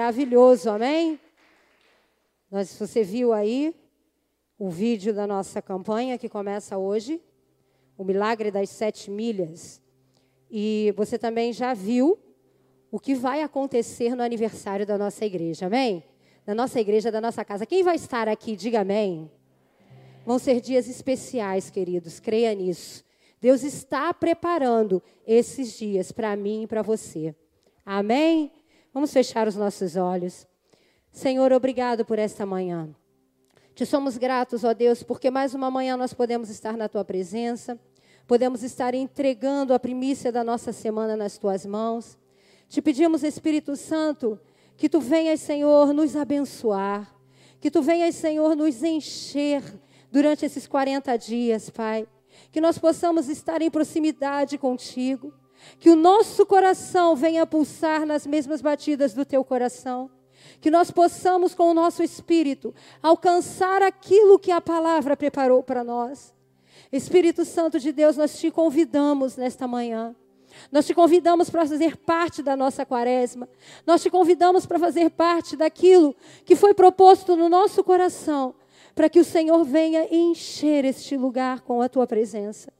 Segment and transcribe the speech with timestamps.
[0.00, 1.20] Maravilhoso, amém?
[2.50, 3.76] Nós, você viu aí
[4.58, 7.20] o vídeo da nossa campanha que começa hoje,
[7.98, 9.78] o milagre das sete milhas.
[10.50, 12.18] E você também já viu
[12.90, 16.02] o que vai acontecer no aniversário da nossa igreja, amém?
[16.46, 17.66] Da nossa igreja, da nossa casa.
[17.66, 19.30] Quem vai estar aqui, diga amém.
[20.24, 23.04] Vão ser dias especiais, queridos, creia nisso.
[23.38, 27.34] Deus está preparando esses dias para mim e para você.
[27.84, 28.50] Amém?
[28.92, 30.46] Vamos fechar os nossos olhos.
[31.12, 32.88] Senhor, obrigado por esta manhã.
[33.72, 37.78] Te somos gratos, ó Deus, porque mais uma manhã nós podemos estar na tua presença,
[38.26, 42.18] podemos estar entregando a primícia da nossa semana nas tuas mãos.
[42.68, 44.40] Te pedimos, Espírito Santo,
[44.76, 47.14] que tu venhas, Senhor, nos abençoar,
[47.60, 49.62] que tu venhas, Senhor, nos encher
[50.10, 52.08] durante esses 40 dias, Pai.
[52.50, 55.32] Que nós possamos estar em proximidade contigo,
[55.78, 60.10] que o nosso coração venha pulsar nas mesmas batidas do teu coração.
[60.60, 66.34] Que nós possamos, com o nosso espírito, alcançar aquilo que a palavra preparou para nós.
[66.92, 70.14] Espírito Santo de Deus, nós te convidamos nesta manhã.
[70.70, 73.48] Nós te convidamos para fazer parte da nossa quaresma.
[73.86, 78.54] Nós te convidamos para fazer parte daquilo que foi proposto no nosso coração,
[78.94, 82.72] para que o Senhor venha encher este lugar com a tua presença.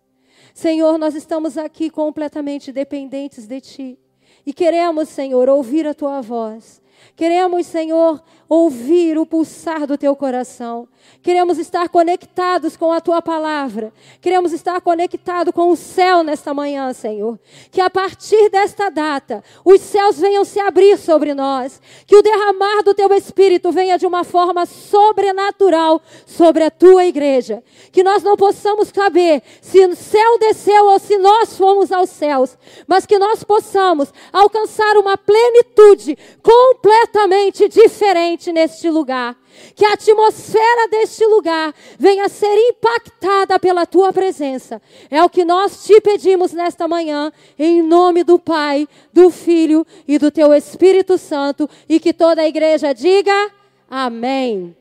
[0.54, 3.98] Senhor, nós estamos aqui completamente dependentes de Ti.
[4.44, 6.80] E queremos, Senhor, ouvir a Tua voz.
[7.16, 10.88] Queremos, Senhor, ouvir o pulsar do teu coração.
[11.22, 13.92] Queremos estar conectados com a tua palavra.
[14.20, 17.38] Queremos estar conectados com o céu nesta manhã, Senhor.
[17.70, 21.80] Que a partir desta data, os céus venham se abrir sobre nós.
[22.04, 27.62] Que o derramar do teu espírito venha de uma forma sobrenatural sobre a tua igreja.
[27.92, 32.58] Que nós não possamos saber se o céu desceu ou se nós fomos aos céus,
[32.88, 39.36] mas que nós possamos alcançar uma plenitude completamente diferente neste lugar.
[39.74, 44.80] Que a atmosfera deste lugar venha a ser impactada pela tua presença.
[45.10, 50.18] É o que nós te pedimos nesta manhã, em nome do Pai, do Filho e
[50.18, 51.68] do teu Espírito Santo.
[51.86, 53.50] E que toda a igreja diga
[53.90, 54.74] amém.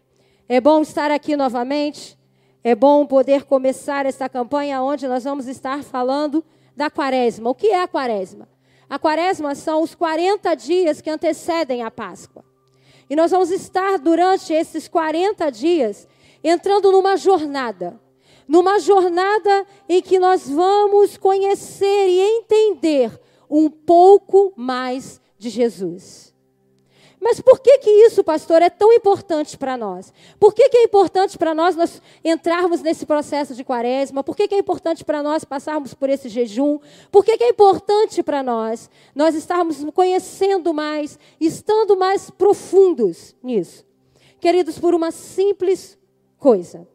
[0.48, 2.18] É bom estar aqui novamente.
[2.64, 6.44] É bom poder começar esta campanha onde nós vamos estar falando
[6.76, 7.50] da quaresma.
[7.50, 8.48] O que é a quaresma?
[8.90, 12.44] A quaresma são os 40 dias que antecedem a Páscoa.
[13.10, 16.08] E nós vamos estar durante esses 40 dias
[16.44, 18.00] entrando numa jornada.
[18.48, 26.29] Numa jornada em que nós vamos conhecer e entender um pouco mais de Jesus.
[27.22, 30.14] Mas por que que isso, pastor, é tão importante para nós?
[30.40, 34.24] Por que, que é importante para nós, nós entrarmos nesse processo de quaresma?
[34.24, 36.80] Por que, que é importante para nós passarmos por esse jejum?
[37.12, 43.86] Por que, que é importante para nós nós estarmos conhecendo mais, estando mais profundos nisso?
[44.40, 45.98] Queridos, por uma simples
[46.38, 46.88] coisa.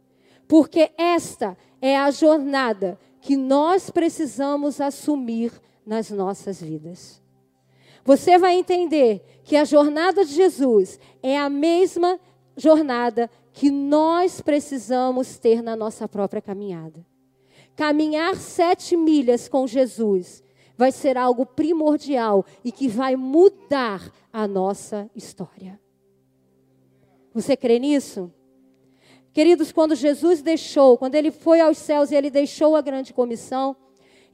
[0.49, 5.53] Porque esta é a jornada que nós precisamos assumir
[5.85, 7.23] nas nossas vidas.
[8.05, 12.19] Você vai entender que a jornada de Jesus é a mesma
[12.56, 17.05] jornada que nós precisamos ter na nossa própria caminhada.
[17.77, 20.43] Caminhar sete milhas com Jesus
[20.77, 25.78] vai ser algo primordial e que vai mudar a nossa história.
[27.32, 28.32] Você crê nisso?
[29.32, 33.76] Queridos, quando Jesus deixou, quando ele foi aos céus e ele deixou a grande comissão,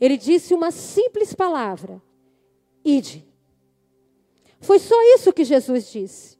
[0.00, 2.00] ele disse uma simples palavra:
[2.84, 3.29] Ide.
[4.60, 6.38] Foi só isso que Jesus disse.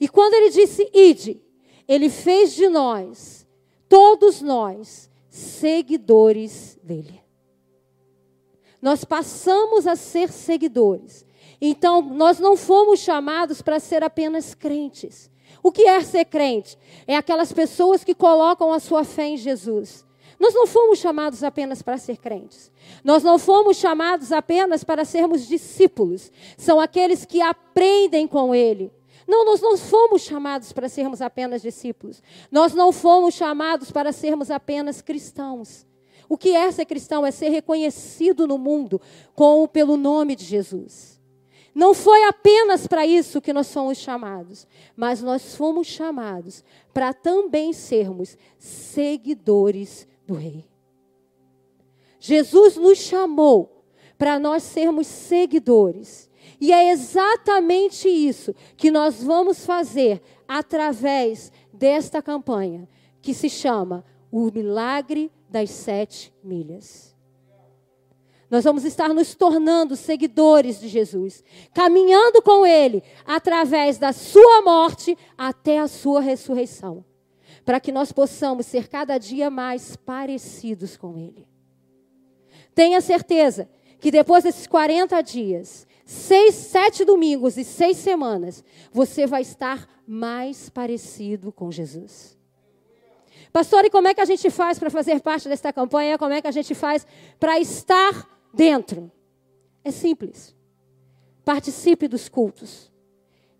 [0.00, 1.40] E quando ele disse ide,
[1.86, 3.46] ele fez de nós,
[3.88, 7.22] todos nós, seguidores dele.
[8.80, 11.26] Nós passamos a ser seguidores.
[11.60, 15.30] Então, nós não fomos chamados para ser apenas crentes.
[15.62, 16.78] O que é ser crente?
[17.06, 20.06] É aquelas pessoas que colocam a sua fé em Jesus.
[20.38, 22.70] Nós não fomos chamados apenas para ser crentes.
[23.02, 26.30] Nós não fomos chamados apenas para sermos discípulos.
[26.56, 28.92] São aqueles que aprendem com Ele.
[29.26, 32.22] Não, nós não fomos chamados para sermos apenas discípulos.
[32.50, 35.86] Nós não fomos chamados para sermos apenas cristãos.
[36.28, 37.26] O que é ser cristão?
[37.26, 39.00] É ser reconhecido no mundo
[39.34, 41.18] com pelo nome de Jesus.
[41.74, 47.72] Não foi apenas para isso que nós fomos chamados, mas nós fomos chamados para também
[47.72, 50.64] sermos seguidores do Rei.
[52.20, 53.82] Jesus nos chamou
[54.18, 56.28] para nós sermos seguidores.
[56.60, 62.88] E é exatamente isso que nós vamos fazer através desta campanha,
[63.22, 67.16] que se chama O Milagre das Sete Milhas.
[68.50, 71.44] Nós vamos estar nos tornando seguidores de Jesus,
[71.74, 77.04] caminhando com Ele através da Sua morte até a Sua ressurreição,
[77.68, 81.46] para que nós possamos ser cada dia mais parecidos com Ele.
[82.74, 83.68] Tenha certeza
[84.00, 90.70] que depois desses 40 dias, seis, sete domingos e seis semanas, você vai estar mais
[90.70, 92.38] parecido com Jesus.
[93.52, 96.16] Pastor, e como é que a gente faz para fazer parte desta campanha?
[96.16, 97.06] Como é que a gente faz
[97.38, 99.12] para estar dentro.
[99.84, 100.56] É simples.
[101.44, 102.90] Participe dos cultos.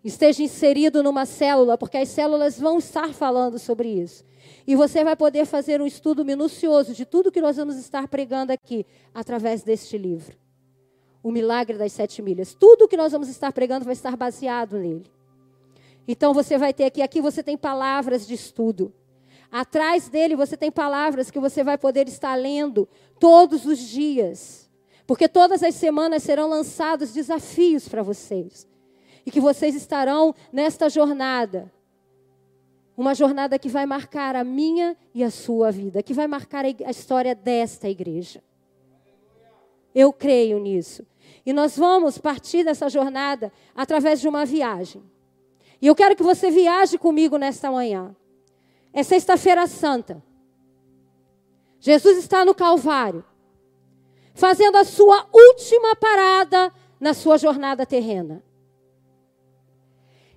[0.05, 4.25] Esteja inserido numa célula, porque as células vão estar falando sobre isso.
[4.67, 8.53] E você vai poder fazer um estudo minucioso de tudo que nós vamos estar pregando
[8.53, 10.37] aqui, através deste livro.
[11.23, 12.55] O Milagre das Sete Milhas.
[12.55, 15.11] Tudo que nós vamos estar pregando vai estar baseado nele.
[16.07, 18.93] Então você vai ter aqui, aqui você tem palavras de estudo.
[19.51, 24.71] Atrás dele você tem palavras que você vai poder estar lendo todos os dias.
[25.07, 28.68] Porque todas as semanas serão lançados desafios para vocês.
[29.29, 31.71] E que vocês estarão nesta jornada.
[32.97, 36.91] Uma jornada que vai marcar a minha e a sua vida, que vai marcar a
[36.91, 38.43] história desta igreja.
[39.95, 41.07] Eu creio nisso.
[41.45, 45.03] E nós vamos partir dessa jornada através de uma viagem.
[45.79, 48.17] E eu quero que você viaje comigo nesta manhã.
[48.95, 50.25] É Sexta-feira Santa.
[51.79, 53.23] Jesus está no Calvário
[54.33, 58.43] fazendo a sua última parada na sua jornada terrena.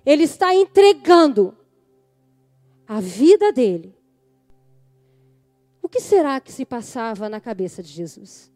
[0.04, 1.56] Ele está entregando
[2.86, 3.96] a vida dele.
[5.80, 8.50] O que será que se passava na cabeça de Jesus?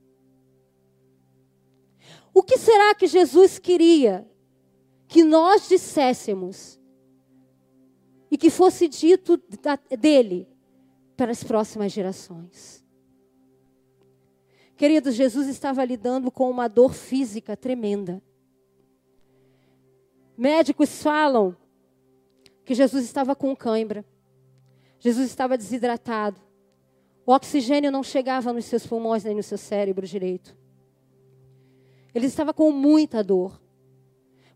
[2.32, 4.28] O que será que Jesus queria
[5.08, 6.78] que nós disséssemos
[8.31, 9.40] e que fosse dito
[9.99, 10.49] dele
[11.16, 12.84] para as próximas gerações?
[14.76, 18.22] Queridos, Jesus estava lidando com uma dor física tremenda.
[20.36, 21.56] Médicos falam
[22.64, 24.04] que Jesus estava com cãibra.
[24.98, 26.40] Jesus estava desidratado.
[27.24, 30.56] O oxigênio não chegava nos seus pulmões nem no seu cérebro direito.
[32.14, 33.60] Ele estava com muita dor.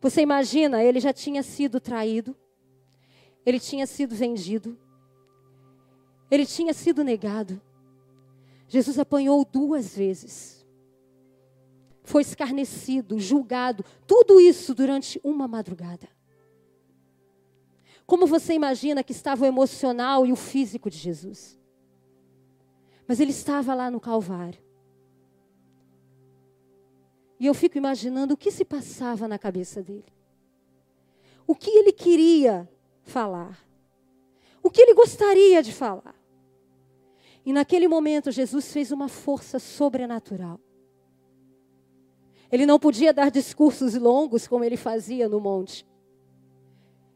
[0.00, 2.34] Você imagina, ele já tinha sido traído.
[3.44, 4.78] Ele tinha sido vendido.
[6.30, 7.60] Ele tinha sido negado.
[8.68, 10.59] Jesus apanhou duas vezes.
[12.10, 16.08] Foi escarnecido, julgado, tudo isso durante uma madrugada.
[18.04, 21.56] Como você imagina que estava o emocional e o físico de Jesus?
[23.06, 24.60] Mas ele estava lá no Calvário.
[27.38, 30.12] E eu fico imaginando o que se passava na cabeça dele.
[31.46, 32.68] O que ele queria
[33.04, 33.56] falar.
[34.60, 36.16] O que ele gostaria de falar.
[37.46, 40.58] E naquele momento, Jesus fez uma força sobrenatural.
[42.50, 45.86] Ele não podia dar discursos longos como ele fazia no monte.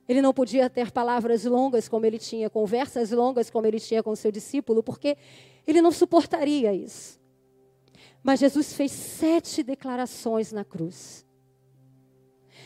[0.09, 4.15] Ele não podia ter palavras longas como ele tinha, conversas longas como ele tinha com
[4.15, 5.17] seu discípulo, porque
[5.67, 7.19] ele não suportaria isso.
[8.23, 11.25] Mas Jesus fez sete declarações na cruz.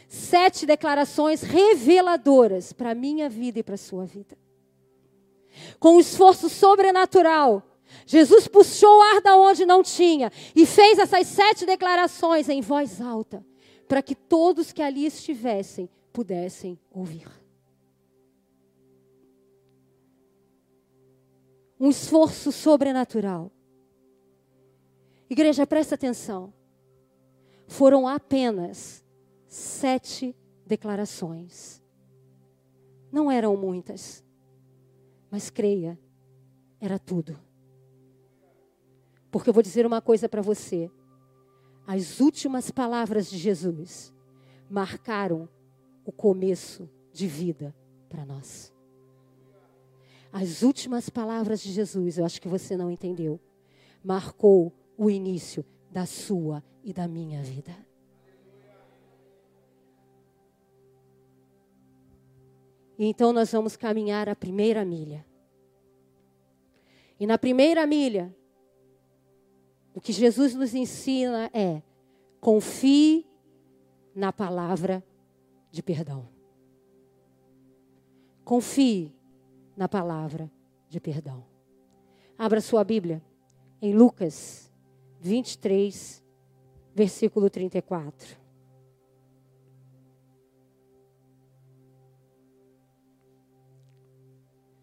[0.09, 4.37] Sete declarações reveladoras para a minha vida e para a sua vida
[5.79, 7.63] com um esforço sobrenatural,
[8.07, 13.01] Jesus puxou o ar da onde não tinha e fez essas sete declarações em voz
[13.01, 13.45] alta,
[13.87, 17.29] para que todos que ali estivessem pudessem ouvir.
[21.79, 23.53] Um esforço sobrenatural.
[25.31, 26.53] Igreja, presta atenção.
[27.69, 29.05] Foram apenas
[29.47, 30.35] sete
[30.67, 31.83] declarações.
[33.13, 34.25] Não eram muitas.
[35.31, 35.99] Mas creia,
[36.81, 37.39] era tudo.
[39.31, 40.91] Porque eu vou dizer uma coisa para você.
[41.87, 44.13] As últimas palavras de Jesus
[44.69, 45.49] marcaram
[46.05, 47.75] o começo de vida
[48.09, 48.73] para nós.
[50.33, 53.41] As últimas palavras de Jesus, eu acho que você não entendeu,
[54.05, 57.75] marcou o início da sua e da minha vida.
[62.99, 65.25] Então nós vamos caminhar a primeira milha.
[67.21, 68.35] E na primeira milha,
[69.99, 71.83] o que Jesus nos ensina é:
[72.41, 73.27] confie
[74.15, 75.05] na palavra
[75.73, 76.29] de perdão.
[78.45, 79.13] Confie
[79.77, 80.49] na palavra
[80.89, 81.45] de perdão.
[82.39, 83.21] Abra sua Bíblia
[83.83, 84.73] em Lucas
[85.19, 86.25] 23,
[86.95, 88.39] versículo 34.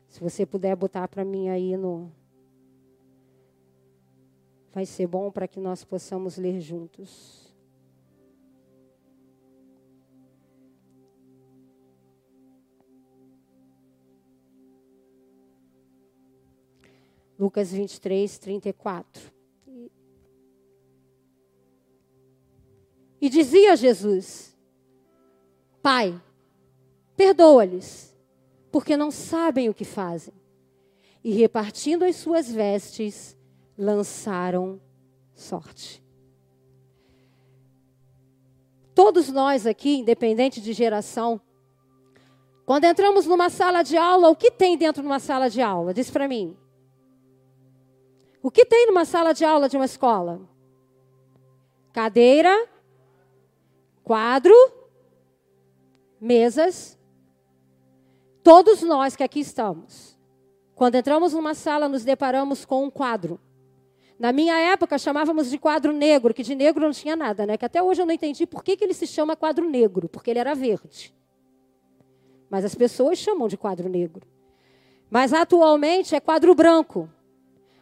[0.10, 2.12] Se você puder botar para mim aí no
[4.76, 7.56] vai ser bom para que nós possamos ler juntos.
[17.40, 19.32] Lucas 23, 34.
[23.22, 24.58] E dizia Jesus:
[25.82, 26.22] Pai,
[27.16, 28.14] perdoa-lhes,
[28.74, 30.34] porque não sabem o que fazem.
[31.24, 33.38] E repartindo as suas vestes,
[33.78, 34.80] lançaram
[35.34, 36.04] sorte.
[38.94, 41.42] Todos nós aqui, independente de geração,
[42.66, 45.94] quando entramos numa sala de aula, o que tem dentro de uma sala de aula?
[45.94, 46.58] Diz para mim.
[48.42, 50.42] O que tem numa sala de aula de uma escola?
[51.92, 52.68] Cadeira,
[54.04, 54.56] quadro,
[56.20, 56.98] mesas.
[58.44, 60.18] Todos nós que aqui estamos,
[60.76, 63.40] quando entramos numa sala, nos deparamos com um quadro.
[64.18, 67.58] Na minha época, chamávamos de quadro negro, que de negro não tinha nada, né?
[67.58, 70.30] Que até hoje eu não entendi por que, que ele se chama quadro negro, porque
[70.30, 71.14] ele era verde.
[72.50, 74.26] Mas as pessoas chamam de quadro negro.
[75.10, 77.10] Mas atualmente é quadro branco.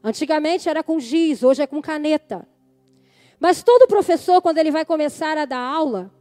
[0.03, 2.47] Antigamente era com giz, hoje é com caneta.
[3.39, 6.11] Mas todo professor, quando ele vai começar a dar aula,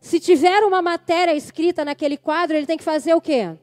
[0.00, 3.56] se tiver uma matéria escrita naquele quadro, ele tem que fazer o quê?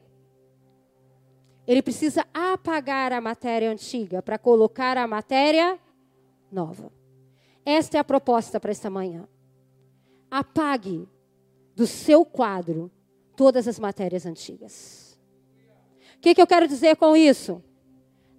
[1.68, 5.78] Ele precisa apagar a matéria antiga para colocar a matéria
[6.50, 6.90] nova.
[7.62, 9.28] Esta é a proposta para esta manhã.
[10.30, 11.06] Apague
[11.76, 12.90] do seu quadro
[13.36, 15.20] todas as matérias antigas.
[16.16, 17.62] O que, que eu quero dizer com isso?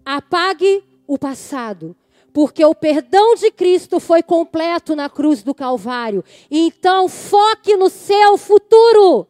[0.03, 1.95] Apague o passado,
[2.33, 6.23] porque o perdão de Cristo foi completo na cruz do Calvário.
[6.49, 9.28] Então, foque no seu futuro.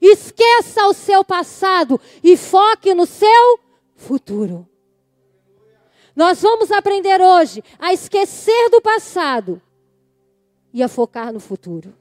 [0.00, 3.60] Esqueça o seu passado e foque no seu
[3.94, 4.68] futuro.
[6.14, 9.60] Nós vamos aprender hoje a esquecer do passado
[10.72, 11.94] e a focar no futuro.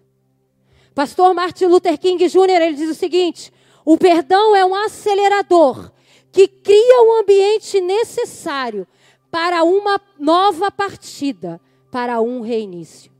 [0.93, 2.61] Pastor Martin Luther King Jr.
[2.61, 3.51] ele diz o seguinte:
[3.83, 5.91] o perdão é um acelerador
[6.31, 8.87] que cria o ambiente necessário
[9.29, 11.59] para uma nova partida,
[11.91, 13.14] para um reinício.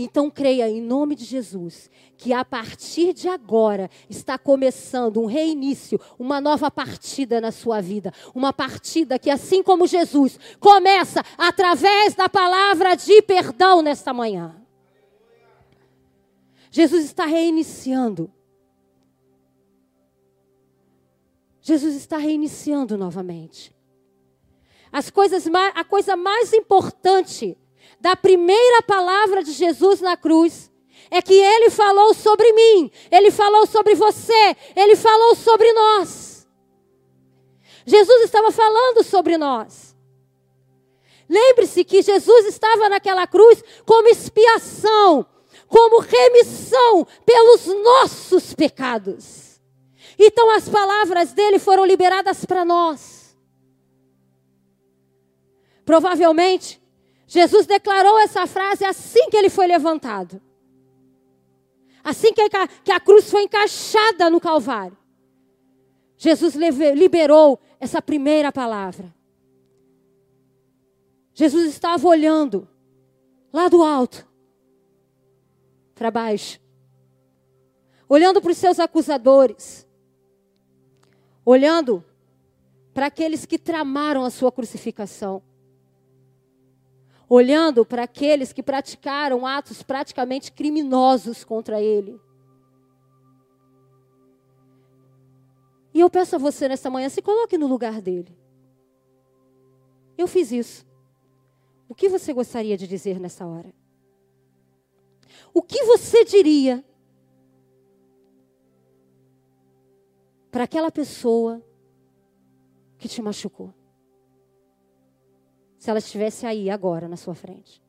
[0.00, 6.00] Então creia em nome de Jesus que a partir de agora está começando um reinício,
[6.16, 12.28] uma nova partida na sua vida, uma partida que assim como Jesus começa através da
[12.28, 14.54] palavra de perdão nesta manhã.
[16.70, 18.30] Jesus está reiniciando.
[21.60, 23.74] Jesus está reiniciando novamente.
[24.92, 27.58] As coisas a coisa mais importante
[28.00, 30.70] da primeira palavra de Jesus na cruz
[31.10, 36.46] é que ele falou sobre mim, ele falou sobre você, ele falou sobre nós.
[37.86, 39.96] Jesus estava falando sobre nós.
[41.28, 45.26] Lembre-se que Jesus estava naquela cruz como expiação,
[45.66, 49.60] como remissão pelos nossos pecados.
[50.18, 53.36] Então as palavras dele foram liberadas para nós.
[55.84, 56.77] Provavelmente,
[57.28, 60.40] Jesus declarou essa frase assim que ele foi levantado.
[62.02, 64.96] Assim que a, que a cruz foi encaixada no Calvário.
[66.16, 69.14] Jesus liberou essa primeira palavra.
[71.34, 72.66] Jesus estava olhando
[73.52, 74.26] lá do alto
[75.94, 76.58] para baixo,
[78.08, 79.86] olhando para os seus acusadores,
[81.44, 82.02] olhando
[82.94, 85.42] para aqueles que tramaram a sua crucificação
[87.28, 92.18] olhando para aqueles que praticaram atos praticamente criminosos contra ele.
[95.92, 98.36] E eu peço a você nessa manhã, se coloque no lugar dele.
[100.16, 100.86] Eu fiz isso.
[101.88, 103.74] O que você gostaria de dizer nessa hora?
[105.52, 106.84] O que você diria
[110.50, 111.62] para aquela pessoa
[112.98, 113.72] que te machucou?
[115.78, 117.82] Se ela estivesse aí agora na sua frente?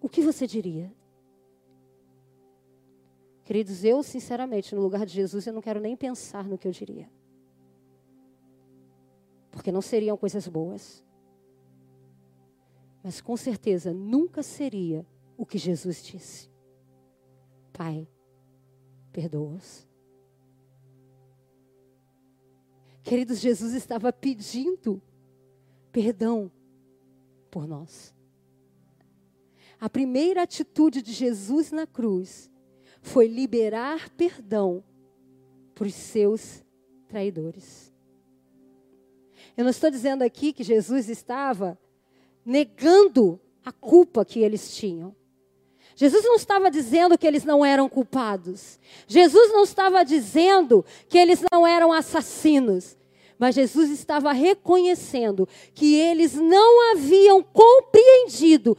[0.00, 0.92] O que você diria?
[3.44, 6.72] Queridos, eu, sinceramente, no lugar de Jesus, eu não quero nem pensar no que eu
[6.72, 7.10] diria.
[9.50, 11.04] Porque não seriam coisas boas.
[13.02, 16.50] Mas com certeza nunca seria o que Jesus disse:
[17.72, 18.08] Pai,
[19.12, 19.91] perdoa-os
[23.02, 25.02] Queridos, Jesus estava pedindo
[25.90, 26.50] perdão
[27.50, 28.14] por nós.
[29.80, 32.50] A primeira atitude de Jesus na cruz
[33.00, 34.82] foi liberar perdão
[35.74, 36.64] para os seus
[37.08, 37.92] traidores.
[39.56, 41.78] Eu não estou dizendo aqui que Jesus estava
[42.44, 45.14] negando a culpa que eles tinham.
[45.94, 48.78] Jesus não estava dizendo que eles não eram culpados.
[49.06, 52.96] Jesus não estava dizendo que eles não eram assassinos.
[53.38, 58.76] Mas Jesus estava reconhecendo que eles não haviam compreendido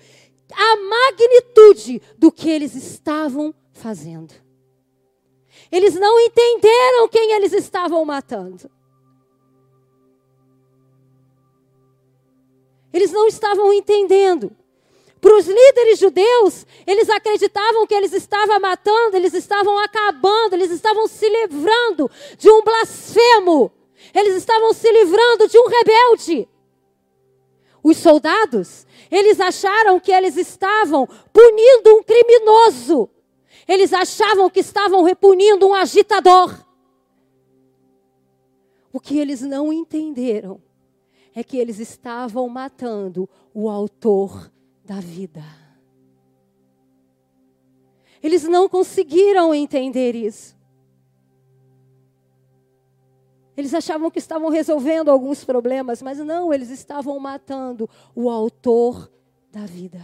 [0.51, 4.33] a magnitude do que eles estavam fazendo.
[5.71, 8.69] Eles não entenderam quem eles estavam matando.
[12.93, 14.55] Eles não estavam entendendo.
[15.23, 21.07] Para os líderes judeus, eles acreditavam que eles estavam matando, eles estavam acabando, eles estavam
[21.07, 23.71] se livrando de um blasfemo,
[24.13, 26.49] eles estavam se livrando de um rebelde.
[27.81, 33.09] Os soldados, eles acharam que eles estavam punindo um criminoso,
[33.65, 36.53] eles achavam que estavam repunindo um agitador.
[38.91, 40.61] O que eles não entenderam
[41.33, 44.51] é que eles estavam matando o autor
[44.83, 45.43] da vida.
[48.21, 50.55] Eles não conseguiram entender isso.
[53.55, 59.11] Eles achavam que estavam resolvendo alguns problemas, mas não, eles estavam matando o autor
[59.51, 60.01] da vida.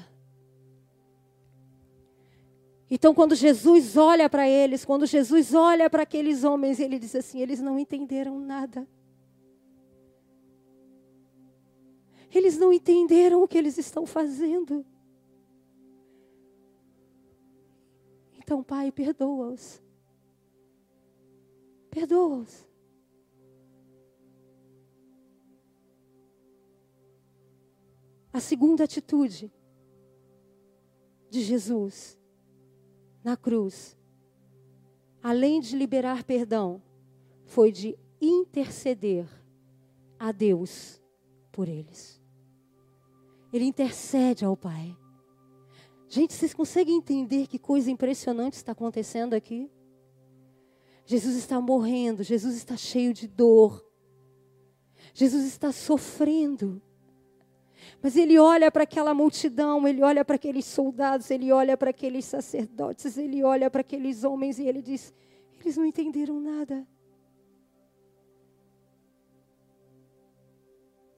[2.92, 7.40] Então, quando Jesus olha para eles, quando Jesus olha para aqueles homens, ele diz assim:
[7.40, 8.88] eles não entenderam nada.
[12.32, 14.86] Eles não entenderam o que eles estão fazendo.
[18.38, 19.82] Então, Pai, perdoa-os.
[21.90, 22.68] Perdoa-os.
[28.32, 29.52] A segunda atitude
[31.30, 32.18] de Jesus
[33.24, 33.98] na cruz,
[35.22, 36.82] além de liberar perdão,
[37.46, 39.28] foi de interceder
[40.18, 41.02] a Deus
[41.52, 42.19] por eles.
[43.52, 44.96] Ele intercede ao Pai.
[46.08, 49.70] Gente, vocês conseguem entender que coisa impressionante está acontecendo aqui?
[51.06, 53.84] Jesus está morrendo, Jesus está cheio de dor,
[55.14, 56.82] Jesus está sofrendo.
[58.02, 62.26] Mas ele olha para aquela multidão, ele olha para aqueles soldados, ele olha para aqueles
[62.26, 65.14] sacerdotes, ele olha para aqueles homens e ele diz:
[65.60, 66.88] eles não entenderam nada.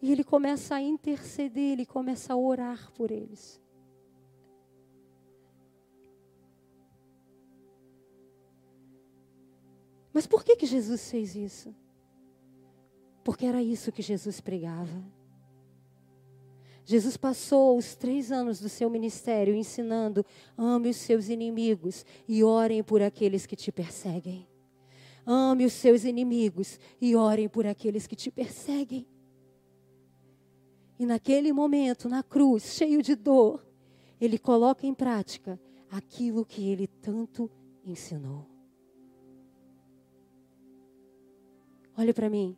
[0.01, 3.61] E ele começa a interceder, ele começa a orar por eles.
[10.13, 11.73] Mas por que, que Jesus fez isso?
[13.23, 15.03] Porque era isso que Jesus pregava.
[16.83, 20.25] Jesus passou os três anos do seu ministério ensinando:
[20.57, 24.47] ame os seus inimigos e orem por aqueles que te perseguem.
[25.25, 29.07] Ame os seus inimigos e orem por aqueles que te perseguem.
[31.01, 33.65] E naquele momento, na cruz, cheio de dor,
[34.19, 35.59] ele coloca em prática
[35.89, 37.49] aquilo que ele tanto
[37.83, 38.45] ensinou.
[41.97, 42.55] Olhe para mim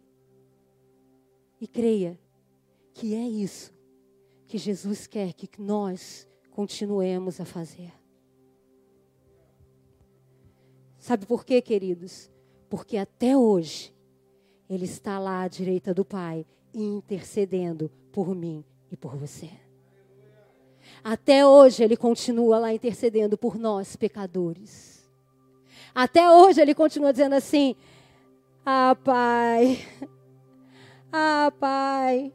[1.62, 2.19] e creia
[2.93, 3.73] que é isso
[4.45, 7.93] que Jesus quer que nós continuemos a fazer.
[10.99, 12.29] Sabe por quê, queridos?
[12.69, 13.95] Porque até hoje
[14.69, 19.49] Ele está lá à direita do Pai, intercedendo por mim e por você.
[21.04, 25.04] Até hoje ele continua lá intercedendo por nós, pecadores.
[25.93, 27.76] Até hoje ele continua dizendo assim:
[28.63, 29.80] Ah, Pai,
[31.12, 32.32] ah, Pai,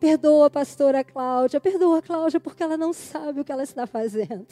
[0.00, 3.86] perdoa a pastora Cláudia, perdoa a Cláudia porque ela não sabe o que ela está
[3.86, 4.46] fazendo.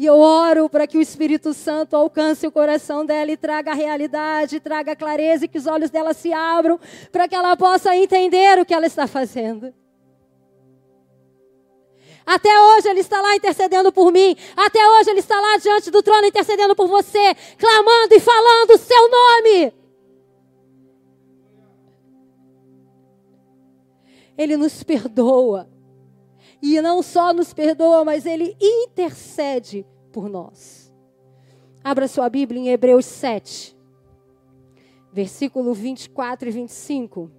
[0.00, 3.74] E eu oro para que o Espírito Santo alcance o coração dela e traga a
[3.74, 6.80] realidade, traga a clareza e que os olhos dela se abram
[7.12, 9.74] para que ela possa entender o que ela está fazendo.
[12.24, 14.34] Até hoje ele está lá intercedendo por mim.
[14.56, 18.78] Até hoje ele está lá diante do trono intercedendo por você, clamando e falando o
[18.78, 19.74] seu nome.
[24.38, 25.68] Ele nos perdoa.
[26.62, 30.92] E não só nos perdoa, mas ele intercede por nós.
[31.82, 33.76] Abra sua Bíblia em Hebreus 7,
[35.12, 37.30] versículo 24 e 25.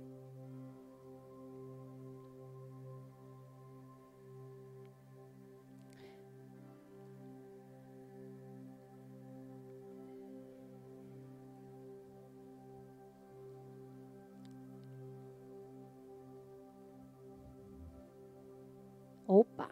[19.33, 19.69] Opa,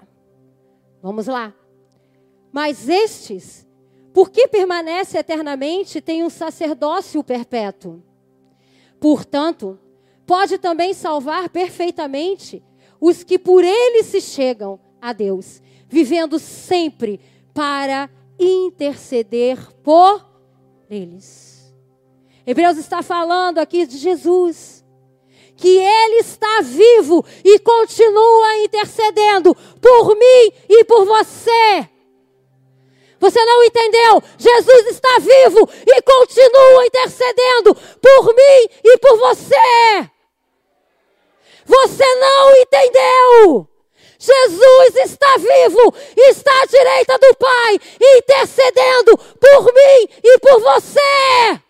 [1.02, 1.54] vamos lá.
[2.50, 3.68] Mas estes,
[4.14, 8.02] porque permanece eternamente, têm um sacerdócio perpétuo.
[9.02, 9.78] Portanto,
[10.26, 12.64] pode também salvar perfeitamente
[13.02, 17.20] os que por ele se chegam a Deus, vivendo sempre
[17.54, 20.26] para interceder por
[20.90, 21.76] eles.
[22.48, 24.79] Hebreus está falando aqui de Jesus,
[25.60, 31.90] que ele está vivo e continua intercedendo por mim e por você.
[33.20, 34.24] Você não entendeu?
[34.38, 40.10] Jesus está vivo e continua intercedendo por mim e por você.
[41.66, 43.68] Você não entendeu?
[44.18, 47.80] Jesus está vivo, está à direita do Pai,
[48.18, 51.62] intercedendo por mim e por você.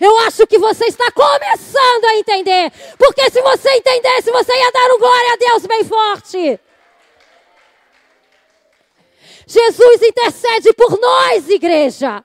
[0.00, 4.94] Eu acho que você está começando a entender, porque se você entendesse, você ia dar
[4.94, 6.60] um glória a Deus bem forte.
[9.46, 12.22] Jesus intercede por nós, igreja.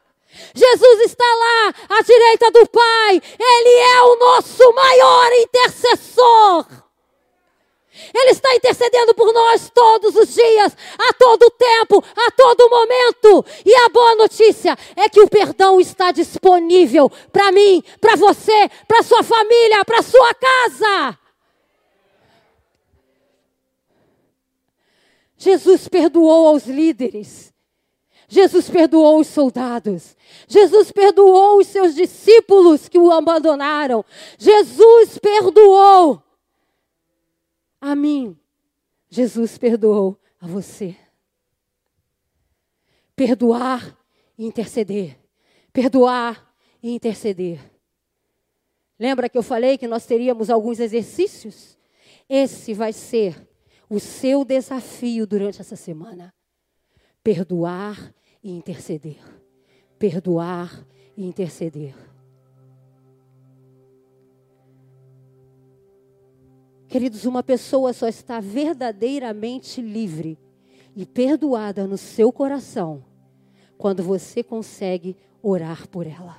[0.53, 3.21] Jesus está lá à direita do Pai.
[3.39, 6.82] Ele é o nosso maior intercessor.
[8.13, 13.45] Ele está intercedendo por nós todos os dias, a todo tempo, a todo momento.
[13.65, 19.03] E a boa notícia é que o perdão está disponível para mim, para você, para
[19.03, 21.19] sua família, para sua casa.
[25.37, 27.53] Jesus perdoou aos líderes.
[28.27, 30.15] Jesus perdoou os soldados.
[30.47, 34.03] Jesus perdoou os seus discípulos que o abandonaram.
[34.39, 36.23] Jesus perdoou
[37.83, 38.37] a mim.
[39.09, 40.95] Jesus perdoou a você.
[43.13, 43.97] Perdoar
[44.37, 45.19] e interceder.
[45.73, 47.59] Perdoar e interceder.
[48.97, 51.77] Lembra que eu falei que nós teríamos alguns exercícios?
[52.29, 53.49] Esse vai ser
[53.89, 56.33] o seu desafio durante essa semana.
[57.21, 59.19] Perdoar e interceder.
[59.99, 62.12] Perdoar e interceder.
[66.93, 70.37] Queridos, uma pessoa só está verdadeiramente livre
[70.95, 73.03] e perdoada no seu coração
[73.79, 76.37] quando você consegue orar por ela.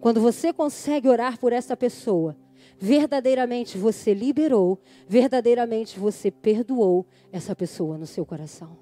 [0.00, 2.34] Quando você consegue orar por essa pessoa
[2.78, 8.78] verdadeiramente você liberou, verdadeiramente você perdoou essa pessoa no seu coração.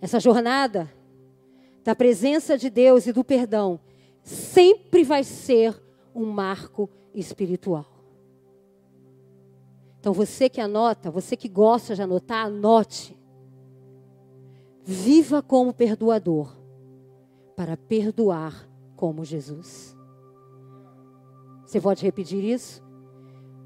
[0.00, 0.92] Essa jornada
[1.84, 3.78] da presença de Deus e do perdão
[4.24, 5.85] sempre vai ser
[6.16, 7.84] um marco espiritual.
[10.00, 13.16] Então você que anota, você que gosta de anotar, anote.
[14.82, 16.56] Viva como perdoador
[17.56, 19.96] para perdoar como Jesus.
[21.64, 22.80] Você pode repetir isso?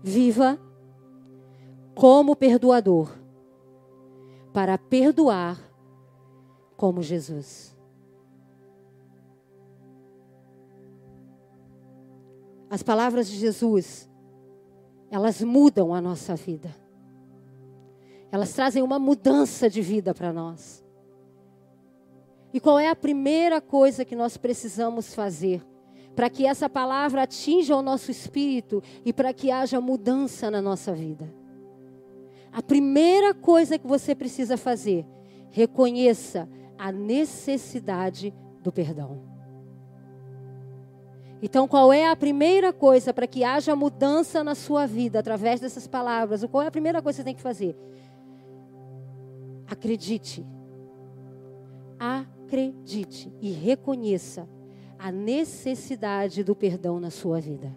[0.02, 0.58] Viva
[1.94, 3.10] como perdoador,
[4.54, 5.60] para perdoar
[6.76, 7.69] como Jesus.
[12.70, 14.08] As palavras de Jesus,
[15.10, 16.74] elas mudam a nossa vida.
[18.32, 20.82] Elas trazem uma mudança de vida para nós.
[22.54, 25.62] E qual é a primeira coisa que nós precisamos fazer
[26.14, 30.92] para que essa palavra atinja o nosso espírito e para que haja mudança na nossa
[30.92, 31.32] vida.
[32.52, 35.06] A primeira coisa que você precisa fazer,
[35.50, 39.29] reconheça a necessidade do perdão.
[41.42, 45.86] Então, qual é a primeira coisa para que haja mudança na sua vida através dessas
[45.86, 46.44] palavras?
[46.44, 47.74] Qual é a primeira coisa que você tem que fazer?
[49.66, 50.46] Acredite.
[51.98, 54.46] Acredite e reconheça
[54.98, 57.74] a necessidade do perdão na sua vida.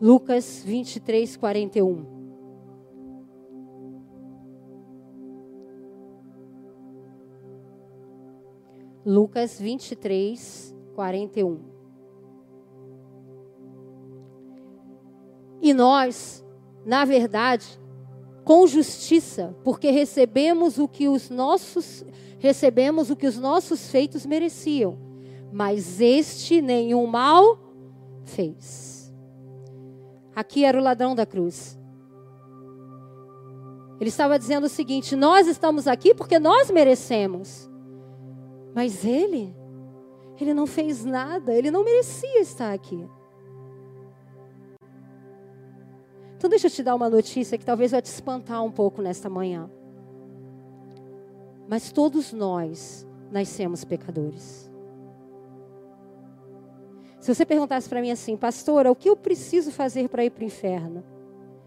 [0.00, 2.18] Lucas 23, 41.
[9.04, 11.77] Lucas 23, 41.
[15.60, 16.44] E nós,
[16.84, 17.66] na verdade,
[18.44, 22.04] com justiça, porque recebemos o que os nossos
[22.40, 25.08] recebemos o que os nossos feitos mereciam
[25.52, 27.58] mas este nenhum mal
[28.24, 29.12] fez.
[30.34, 31.78] Aqui era o ladrão da cruz.
[34.00, 37.68] Ele estava dizendo o seguinte: nós estamos aqui porque nós merecemos.
[38.74, 39.54] Mas ele,
[40.40, 43.08] ele não fez nada, ele não merecia estar aqui.
[46.38, 49.28] Então, deixa eu te dar uma notícia que talvez vai te espantar um pouco nesta
[49.28, 49.68] manhã.
[51.68, 54.70] Mas todos nós nascemos pecadores.
[57.18, 60.42] Se você perguntasse para mim assim, pastora, o que eu preciso fazer para ir para
[60.42, 61.02] o inferno?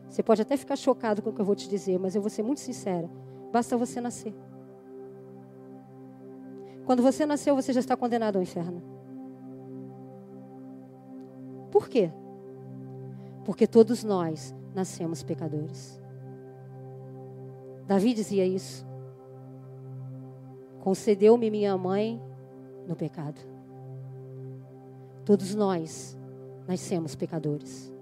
[0.07, 2.29] Você pode até ficar chocado com o que eu vou te dizer, mas eu vou
[2.29, 3.09] ser muito sincera.
[3.51, 4.33] Basta você nascer.
[6.85, 8.81] Quando você nasceu, você já está condenado ao inferno.
[11.69, 12.09] Por quê?
[13.43, 16.01] Porque todos nós nascemos pecadores.
[17.87, 18.85] Davi dizia isso.
[20.79, 22.21] Concedeu-me minha mãe
[22.87, 23.39] no pecado.
[25.25, 26.17] Todos nós
[26.67, 27.93] nascemos pecadores.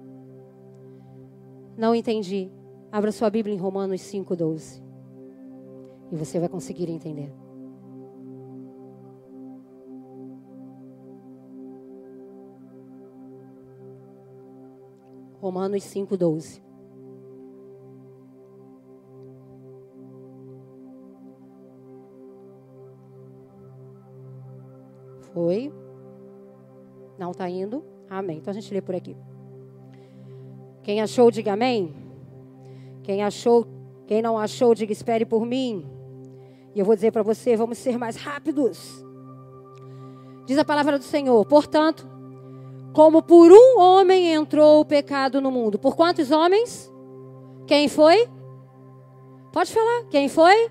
[1.77, 2.51] Não entendi.
[2.91, 4.82] Abra sua Bíblia em Romanos 5,12.
[6.12, 7.34] E você vai conseguir entender.
[15.49, 16.62] Romanos 5,12.
[25.33, 25.73] Foi?
[27.17, 27.83] Não está indo?
[28.07, 28.38] Amém.
[28.38, 29.17] Então a gente lê por aqui.
[30.83, 31.95] Quem achou, diga amém.
[33.01, 33.65] Quem achou,
[34.05, 35.83] quem não achou, diga espere por mim.
[36.75, 39.03] E eu vou dizer para você, vamos ser mais rápidos.
[40.45, 41.43] Diz a palavra do Senhor.
[41.47, 42.07] Portanto,
[42.93, 45.78] como por um homem entrou o pecado no mundo.
[45.78, 46.91] Por quantos homens?
[47.67, 48.28] Quem foi?
[49.52, 50.06] Pode falar.
[50.10, 50.69] Quem foi?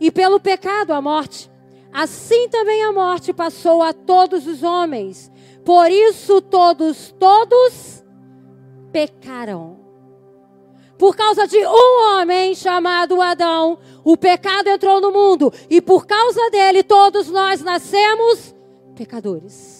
[0.00, 1.50] E pelo pecado a morte.
[1.92, 5.32] Assim também a morte passou a todos os homens.
[5.64, 8.04] Por isso todos, todos
[8.92, 9.78] pecaram.
[10.98, 15.52] Por causa de um homem chamado Adão, o pecado entrou no mundo.
[15.70, 18.54] E por causa dele, todos nós nascemos
[18.96, 19.77] pecadores.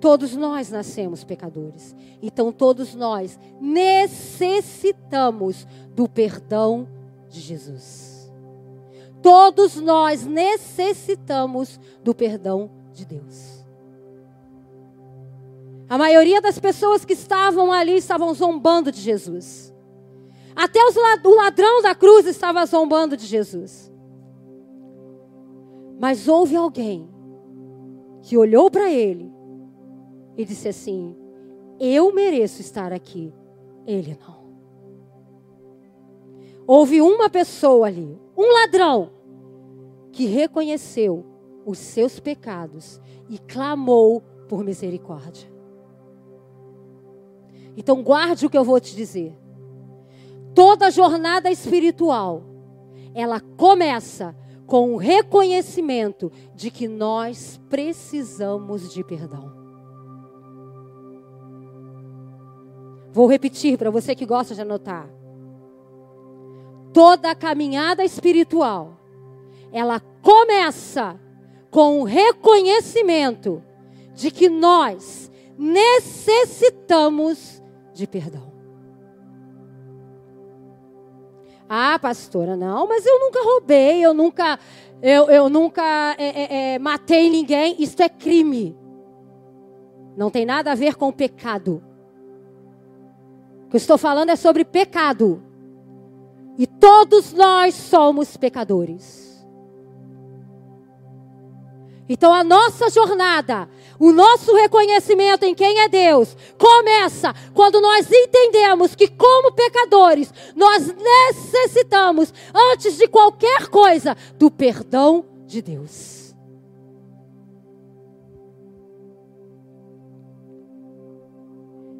[0.00, 1.96] Todos nós nascemos pecadores.
[2.22, 6.88] Então, todos nós necessitamos do perdão
[7.28, 8.32] de Jesus.
[9.20, 13.66] Todos nós necessitamos do perdão de Deus.
[15.88, 19.74] A maioria das pessoas que estavam ali estavam zombando de Jesus.
[20.54, 23.90] Até os, o ladrão da cruz estava zombando de Jesus.
[25.98, 27.08] Mas houve alguém
[28.22, 29.32] que olhou para ele
[30.38, 31.16] e disse assim:
[31.80, 33.34] Eu mereço estar aqui,
[33.84, 34.38] ele não.
[36.66, 39.10] Houve uma pessoa ali, um ladrão,
[40.12, 41.26] que reconheceu
[41.66, 45.50] os seus pecados e clamou por misericórdia.
[47.76, 49.36] Então, guarde o que eu vou te dizer.
[50.54, 52.42] Toda jornada espiritual,
[53.14, 54.34] ela começa
[54.66, 59.57] com o reconhecimento de que nós precisamos de perdão.
[63.12, 65.08] Vou repetir para você que gosta de anotar.
[66.92, 68.98] Toda caminhada espiritual,
[69.72, 71.18] ela começa
[71.70, 73.62] com o reconhecimento
[74.14, 78.48] de que nós necessitamos de perdão.
[81.68, 84.58] Ah, pastora, não, mas eu nunca roubei, eu nunca,
[85.02, 87.76] eu, eu nunca é, é, é, matei ninguém.
[87.78, 88.74] Isso é crime.
[90.16, 91.82] Não tem nada a ver com pecado.
[93.68, 95.42] O que eu estou falando é sobre pecado.
[96.56, 99.46] E todos nós somos pecadores.
[102.08, 103.68] Então a nossa jornada,
[104.00, 110.90] o nosso reconhecimento em quem é Deus, começa quando nós entendemos que, como pecadores, nós
[110.96, 112.32] necessitamos,
[112.72, 116.34] antes de qualquer coisa, do perdão de Deus.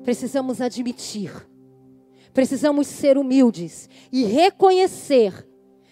[0.03, 1.48] Precisamos admitir
[2.33, 5.47] Precisamos ser humildes e reconhecer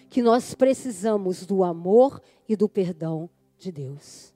[0.09, 4.33] que nós precisamos do amor e do perdão de Deus.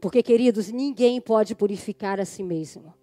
[0.00, 2.94] Porque, queridos, ninguém pode purificar a si mesmo.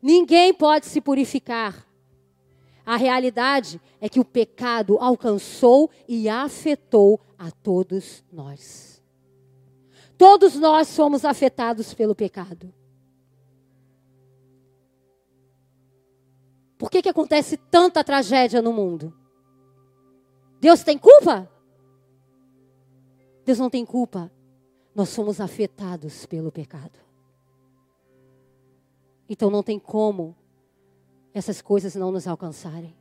[0.00, 1.86] Ninguém pode se purificar.
[2.84, 9.02] A realidade é que o pecado alcançou e afetou a todos nós.
[10.16, 12.72] Todos nós somos afetados pelo pecado.
[16.78, 19.12] Por que, que acontece tanta tragédia no mundo?
[20.60, 21.50] Deus tem culpa?
[23.44, 24.30] Deus não tem culpa.
[24.94, 26.98] Nós somos afetados pelo pecado.
[29.28, 30.36] Então não tem como
[31.34, 32.96] essas coisas não nos alcançarem.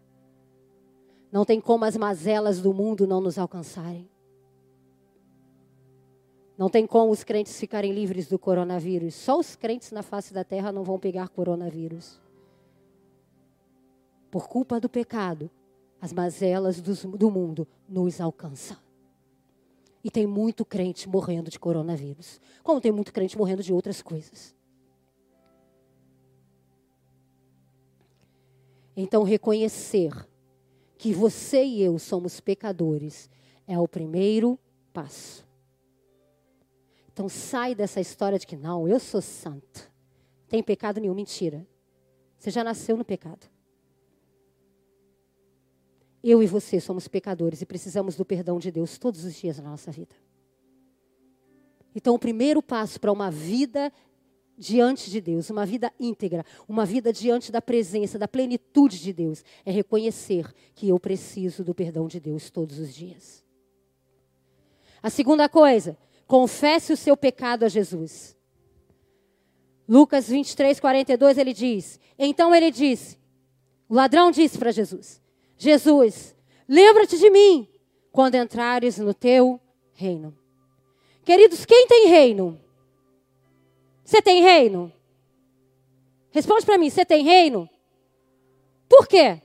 [1.31, 4.09] Não tem como as mazelas do mundo não nos alcançarem.
[6.57, 9.13] Não tem como os crentes ficarem livres do coronavírus.
[9.13, 12.19] Só os crentes na face da terra não vão pegar coronavírus
[14.29, 15.49] por culpa do pecado,
[16.01, 18.77] as mazelas do mundo nos alcançam.
[20.03, 24.55] E tem muito crente morrendo de coronavírus, como tem muito crente morrendo de outras coisas.
[28.95, 30.11] Então, reconhecer
[30.97, 33.29] que você e eu somos pecadores
[33.67, 34.57] é o primeiro
[34.91, 35.45] passo.
[37.17, 39.91] Então sai dessa história de que não, eu sou santo.
[40.47, 41.67] Tem pecado nenhum, mentira.
[42.37, 43.47] Você já nasceu no pecado.
[46.29, 49.69] Eu e você somos pecadores e precisamos do perdão de Deus todos os dias na
[49.69, 50.13] nossa vida.
[51.95, 53.93] Então, o primeiro passo para uma vida
[54.57, 59.41] diante de Deus, uma vida íntegra, uma vida diante da presença, da plenitude de Deus,
[59.65, 63.41] é reconhecer que eu preciso do perdão de Deus todos os dias.
[65.01, 68.35] A segunda coisa, confesse o seu pecado a Jesus.
[69.87, 73.17] Lucas 23, 42, ele diz: Então ele disse,
[73.87, 75.25] o ladrão disse para Jesus:
[75.57, 76.35] Jesus,
[76.67, 77.67] lembra-te de mim
[78.11, 79.59] quando entrares no teu
[79.93, 80.37] reino.
[81.23, 82.59] Queridos, quem tem reino?
[84.03, 84.91] Você tem reino?
[86.31, 87.69] Responde para mim, você tem reino?
[88.87, 89.41] Por quê?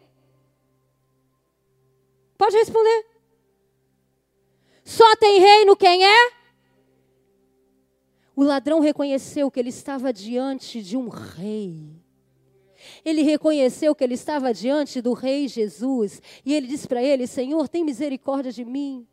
[2.37, 3.07] Pode responder.
[4.85, 6.33] Só tem reino quem é?
[8.35, 12.02] O ladrão reconheceu que ele estava diante de um rei.
[13.05, 16.23] Ele reconheceu que ele estava diante do rei Jesus.
[16.45, 19.07] E ele disse para ele: Senhor, tem misericórdia de mim.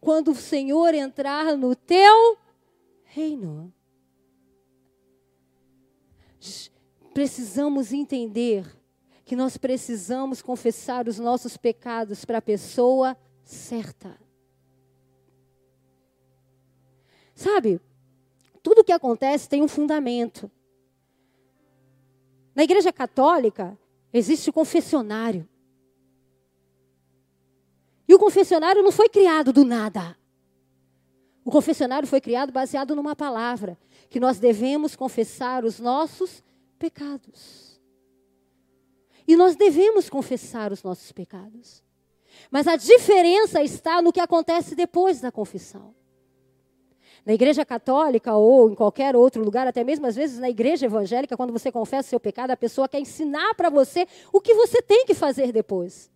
[0.00, 2.38] Quando o Senhor entrar no teu
[3.04, 3.72] reino.
[7.12, 8.64] Precisamos entender
[9.24, 14.18] que nós precisamos confessar os nossos pecados para a pessoa certa.
[17.34, 17.80] Sabe,
[18.62, 20.50] tudo que acontece tem um fundamento.
[22.54, 23.78] Na Igreja Católica
[24.12, 25.48] existe o confessionário.
[28.08, 30.16] E o confessionário não foi criado do nada.
[31.44, 36.42] O confessionário foi criado baseado numa palavra, que nós devemos confessar os nossos
[36.78, 37.80] pecados.
[39.26, 41.82] E nós devemos confessar os nossos pecados.
[42.50, 45.94] Mas a diferença está no que acontece depois da confissão.
[47.24, 51.36] Na igreja católica ou em qualquer outro lugar, até mesmo às vezes na igreja evangélica,
[51.36, 54.80] quando você confessa o seu pecado, a pessoa quer ensinar para você o que você
[54.80, 56.10] tem que fazer depois.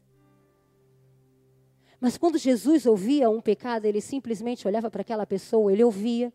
[2.01, 6.33] Mas quando Jesus ouvia um pecado, ele simplesmente olhava para aquela pessoa, ele ouvia,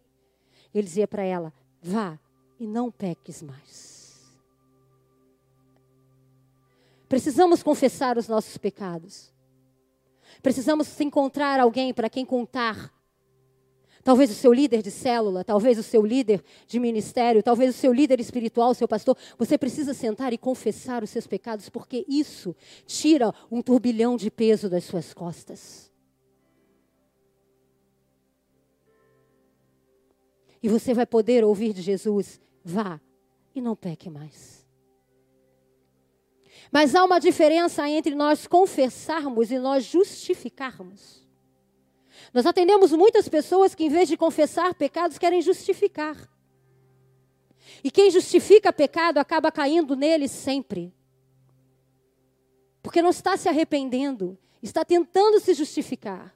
[0.74, 2.20] ele dizia para ela: vá
[2.60, 3.90] e não peques mais.
[7.08, 9.34] Precisamos confessar os nossos pecados.
[10.44, 12.94] Precisamos encontrar alguém para quem contar
[14.10, 17.94] Talvez o seu líder de célula, talvez o seu líder de ministério, talvez o seu
[17.94, 19.16] líder espiritual, seu pastor.
[19.38, 22.56] Você precisa sentar e confessar os seus pecados, porque isso
[22.88, 25.92] tira um turbilhão de peso das suas costas.
[30.64, 33.00] E você vai poder ouvir de Jesus: vá
[33.54, 34.66] e não peque mais.
[36.72, 41.29] Mas há uma diferença entre nós confessarmos e nós justificarmos.
[42.34, 46.16] Nós atendemos muitas pessoas que, em vez de confessar pecados, querem justificar.
[47.84, 50.94] E quem justifica pecado acaba caindo nele sempre.
[52.82, 56.36] Porque não está se arrependendo, está tentando se justificar.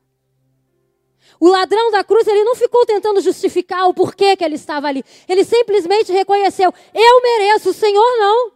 [1.39, 5.03] O ladrão da cruz, ele não ficou tentando justificar o porquê que ele estava ali.
[5.27, 8.51] Ele simplesmente reconheceu: Eu mereço, o Senhor não.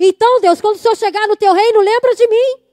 [0.00, 2.67] Então, Deus, quando o Senhor chegar no teu reino, lembra de mim.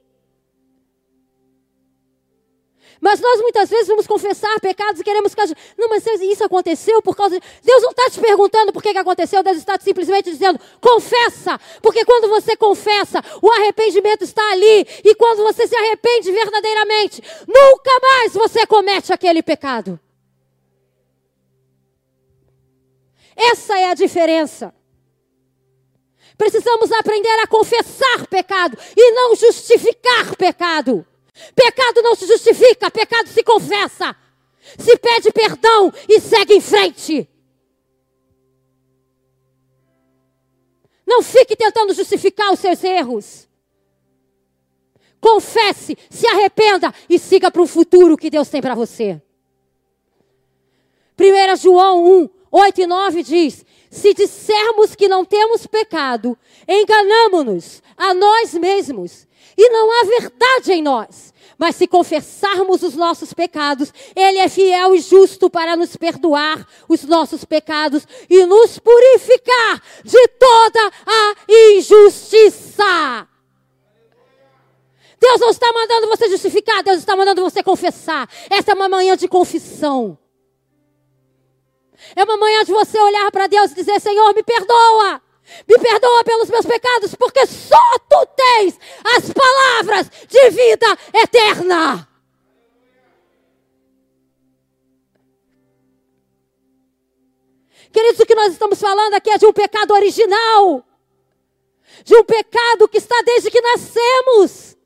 [3.00, 5.42] Mas nós muitas vezes vamos confessar pecados e queremos que.
[5.76, 7.38] Não, mas isso aconteceu por causa.
[7.38, 7.46] De...
[7.62, 11.58] Deus não está te perguntando por que, que aconteceu, Deus está simplesmente dizendo: confessa.
[11.82, 14.86] Porque quando você confessa, o arrependimento está ali.
[15.04, 20.00] E quando você se arrepende verdadeiramente, nunca mais você comete aquele pecado.
[23.36, 24.74] Essa é a diferença.
[26.38, 31.06] Precisamos aprender a confessar pecado e não justificar pecado.
[31.54, 34.16] Pecado não se justifica, pecado se confessa.
[34.78, 37.28] Se pede perdão e segue em frente.
[41.06, 43.48] Não fique tentando justificar os seus erros.
[45.20, 49.22] Confesse, se arrependa e siga para o futuro que Deus tem para você.
[51.18, 56.36] 1 João 1, 8 e 9 diz: Se dissermos que não temos pecado,
[56.68, 61.32] enganamos-nos a nós mesmos e não há verdade em nós.
[61.58, 67.02] Mas se confessarmos os nossos pecados, Ele é fiel e justo para nos perdoar os
[67.04, 73.26] nossos pecados e nos purificar de toda a injustiça.
[75.18, 78.28] Deus não está mandando você justificar, Deus está mandando você confessar.
[78.50, 80.18] Essa é uma manhã de confissão.
[82.14, 85.22] É uma manhã de você olhar para Deus e dizer: Senhor, me perdoa.
[85.68, 92.08] Me perdoa pelos meus pecados, porque só tu tens as palavras de vida eterna.
[97.92, 100.84] Queridos, o que nós estamos falando aqui é de um pecado original,
[102.04, 104.76] de um pecado que está desde que nascemos.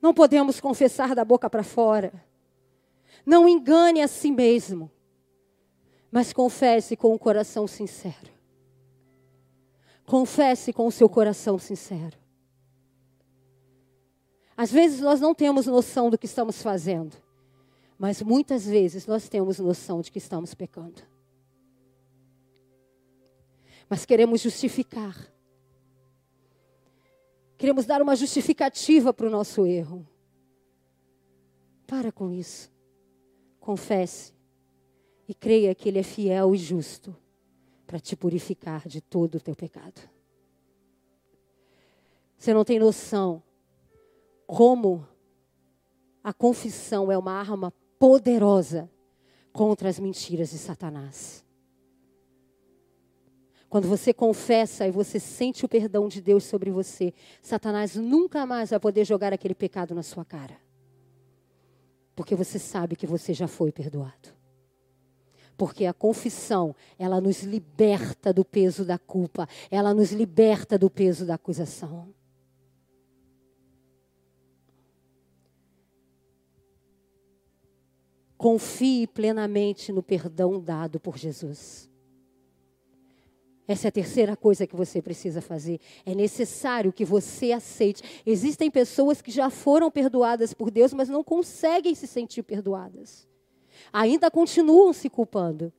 [0.00, 2.12] Não podemos confessar da boca para fora.
[3.24, 4.90] Não engane a si mesmo,
[6.12, 8.30] mas confesse com o coração sincero.
[10.04, 12.18] Confesse com o seu coração sincero.
[14.54, 17.16] Às vezes nós não temos noção do que estamos fazendo.
[17.98, 21.00] Mas muitas vezes nós temos noção de que estamos pecando.
[23.88, 25.16] Mas queremos justificar.
[27.56, 30.06] Queremos dar uma justificativa para o nosso erro.
[31.86, 32.70] Para com isso.
[33.58, 34.31] Confesse.
[35.28, 37.16] E creia que Ele é fiel e justo
[37.86, 40.00] para te purificar de todo o teu pecado.
[42.38, 43.42] Você não tem noção
[44.46, 45.06] como
[46.24, 48.90] a confissão é uma arma poderosa
[49.52, 51.44] contra as mentiras de Satanás.
[53.68, 58.70] Quando você confessa e você sente o perdão de Deus sobre você, Satanás nunca mais
[58.70, 60.56] vai poder jogar aquele pecado na sua cara.
[62.14, 64.41] Porque você sabe que você já foi perdoado.
[65.62, 71.24] Porque a confissão, ela nos liberta do peso da culpa, ela nos liberta do peso
[71.24, 72.12] da acusação.
[78.36, 81.88] Confie plenamente no perdão dado por Jesus.
[83.68, 85.78] Essa é a terceira coisa que você precisa fazer.
[86.04, 88.02] É necessário que você aceite.
[88.26, 93.30] Existem pessoas que já foram perdoadas por Deus, mas não conseguem se sentir perdoadas.
[93.92, 95.72] Ainda continuam se culpando.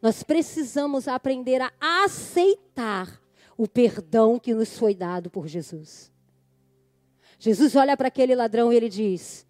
[0.00, 1.72] Nós precisamos aprender a
[2.04, 3.20] aceitar
[3.56, 6.12] o perdão que nos foi dado por Jesus.
[7.38, 9.46] Jesus olha para aquele ladrão e ele diz: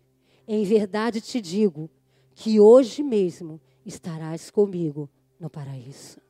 [0.47, 1.88] Em verdade te digo
[2.34, 6.20] que hoje mesmo estarás comigo no paraíso.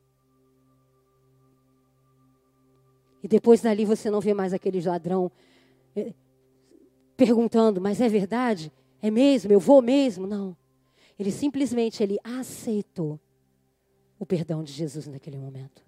[3.23, 5.33] E depois dali você não vê mais aquele ladrão
[5.97, 6.13] eh,
[7.17, 8.73] perguntando, mas é verdade?
[9.03, 9.53] É mesmo?
[9.53, 10.27] Eu vou mesmo?
[10.27, 10.57] Não.
[11.19, 13.19] Ele simplesmente ele aceitou
[14.19, 15.85] o perdão de Jesus naquele momento.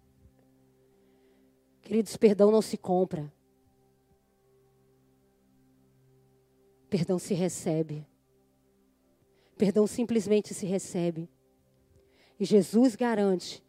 [1.82, 3.32] Queridos, perdão não se compra.
[6.88, 8.06] Perdão se recebe.
[9.56, 11.28] Perdão simplesmente se recebe.
[12.38, 13.62] E Jesus garante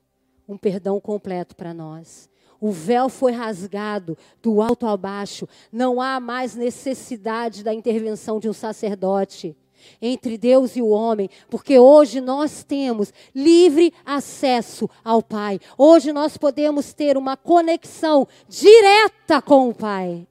[0.47, 2.30] um perdão completo para nós.
[2.60, 5.47] O véu foi rasgado do alto ao baixo.
[5.72, 9.55] Não há mais necessidade da intervenção de um sacerdote
[10.01, 15.59] entre Deus e o homem, porque hoje nós temos livre acesso ao Pai.
[15.77, 20.27] Hoje nós podemos ter uma conexão direta com o Pai.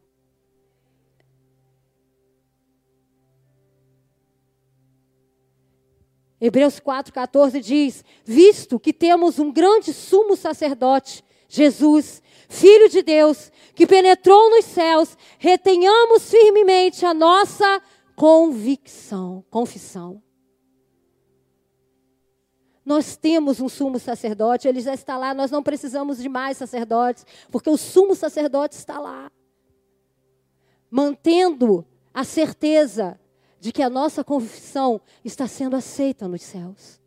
[6.40, 13.86] Hebreus 4,14 diz: Visto que temos um grande sumo sacerdote, Jesus, Filho de Deus, que
[13.86, 17.82] penetrou nos céus, retenhamos firmemente a nossa
[18.18, 20.20] convicção, confissão.
[22.84, 27.24] Nós temos um sumo sacerdote, ele já está lá, nós não precisamos de mais sacerdotes,
[27.48, 29.30] porque o sumo sacerdote está lá,
[30.90, 33.20] mantendo a certeza
[33.60, 37.00] de que a nossa confissão está sendo aceita nos céus.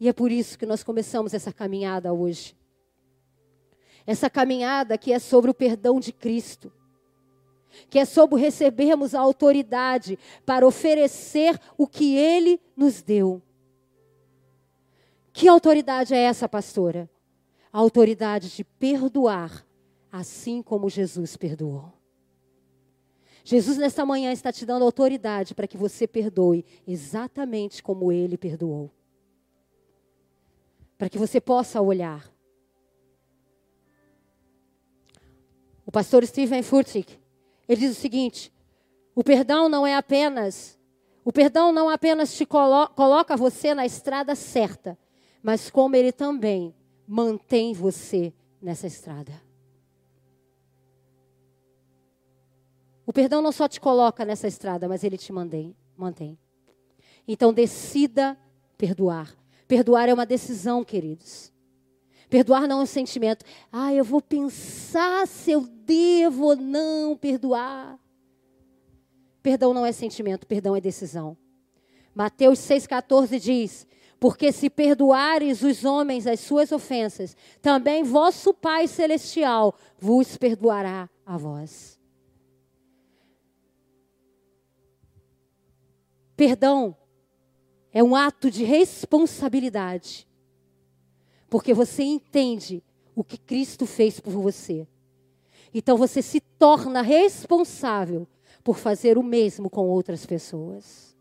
[0.00, 2.56] E é por isso que nós começamos essa caminhada hoje.
[4.06, 6.72] Essa caminhada que é sobre o perdão de Cristo,
[7.88, 13.42] que é sobre recebermos a autoridade para oferecer o que Ele nos deu.
[15.32, 17.08] Que autoridade é essa, pastora?
[17.72, 19.66] A autoridade de perdoar,
[20.10, 21.92] assim como Jesus perdoou.
[23.44, 28.90] Jesus, nesta manhã, está te dando autoridade para que você perdoe exatamente como ele perdoou.
[30.96, 32.30] Para que você possa olhar.
[35.86, 37.18] O pastor Stephen Furtick,
[37.68, 38.52] ele diz o seguinte:
[39.14, 40.78] o perdão não é apenas,
[41.24, 44.98] o perdão não apenas te colo coloca você na estrada certa,
[45.42, 46.74] mas como ele também
[47.06, 49.32] mantém você nessa estrada.
[53.04, 55.76] O perdão não só te coloca nessa estrada, mas ele te mantém.
[55.96, 56.38] mantém.
[57.26, 58.38] Então decida
[58.78, 59.36] perdoar.
[59.68, 61.51] Perdoar é uma decisão, queridos.
[62.32, 63.44] Perdoar não é um sentimento.
[63.70, 68.00] Ah, eu vou pensar se eu devo ou não perdoar.
[69.42, 71.36] Perdão não é sentimento, perdão é decisão.
[72.14, 73.86] Mateus 6,14 diz:
[74.18, 81.36] Porque se perdoares os homens as suas ofensas, também vosso Pai Celestial vos perdoará a
[81.36, 82.00] vós.
[86.34, 86.96] Perdão
[87.92, 90.26] é um ato de responsabilidade,
[91.52, 92.82] porque você entende
[93.14, 94.88] o que Cristo fez por você.
[95.74, 98.26] Então você se torna responsável
[98.64, 101.14] por fazer o mesmo com outras pessoas.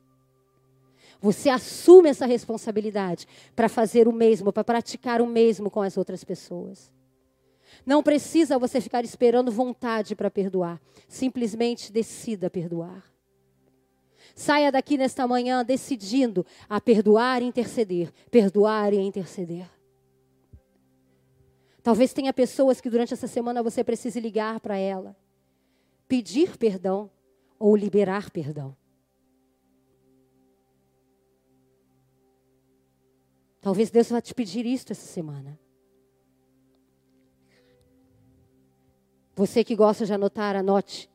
[1.20, 6.24] Você assume essa responsabilidade para fazer o mesmo, para praticar o mesmo com as outras
[6.24, 6.90] pessoas.
[7.86, 10.82] Não precisa você ficar esperando vontade para perdoar.
[11.10, 13.04] Simplesmente decida perdoar.
[14.34, 19.81] Saia daqui nesta manhã decidindo a perdoar e interceder, perdoar e interceder.
[21.84, 25.16] Talvez tenha pessoas que durante essa semana você precise ligar para ela,
[26.08, 27.10] pedir perdão
[27.58, 28.76] ou liberar perdão.
[33.60, 35.60] Talvez Deus vá te pedir isto essa semana.
[39.36, 41.10] Você que gosta de anotar, anote.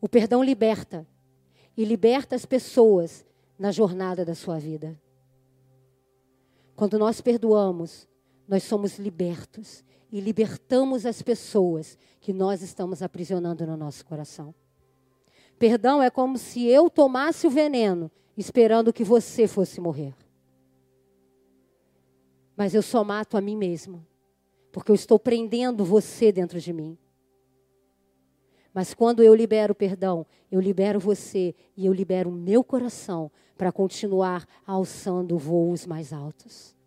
[0.00, 1.06] O perdão liberta
[1.76, 3.24] e liberta as pessoas
[3.58, 4.98] na jornada da sua vida.
[6.74, 8.08] Quando nós perdoamos,
[8.50, 14.52] nós somos libertos e libertamos as pessoas que nós estamos aprisionando no nosso coração.
[15.56, 20.12] Perdão é como se eu tomasse o veneno esperando que você fosse morrer.
[22.56, 24.04] Mas eu só mato a mim mesmo,
[24.72, 26.98] porque eu estou prendendo você dentro de mim.
[28.74, 33.70] Mas quando eu libero perdão, eu libero você e eu libero o meu coração para
[33.70, 36.79] continuar alçando voos mais altos.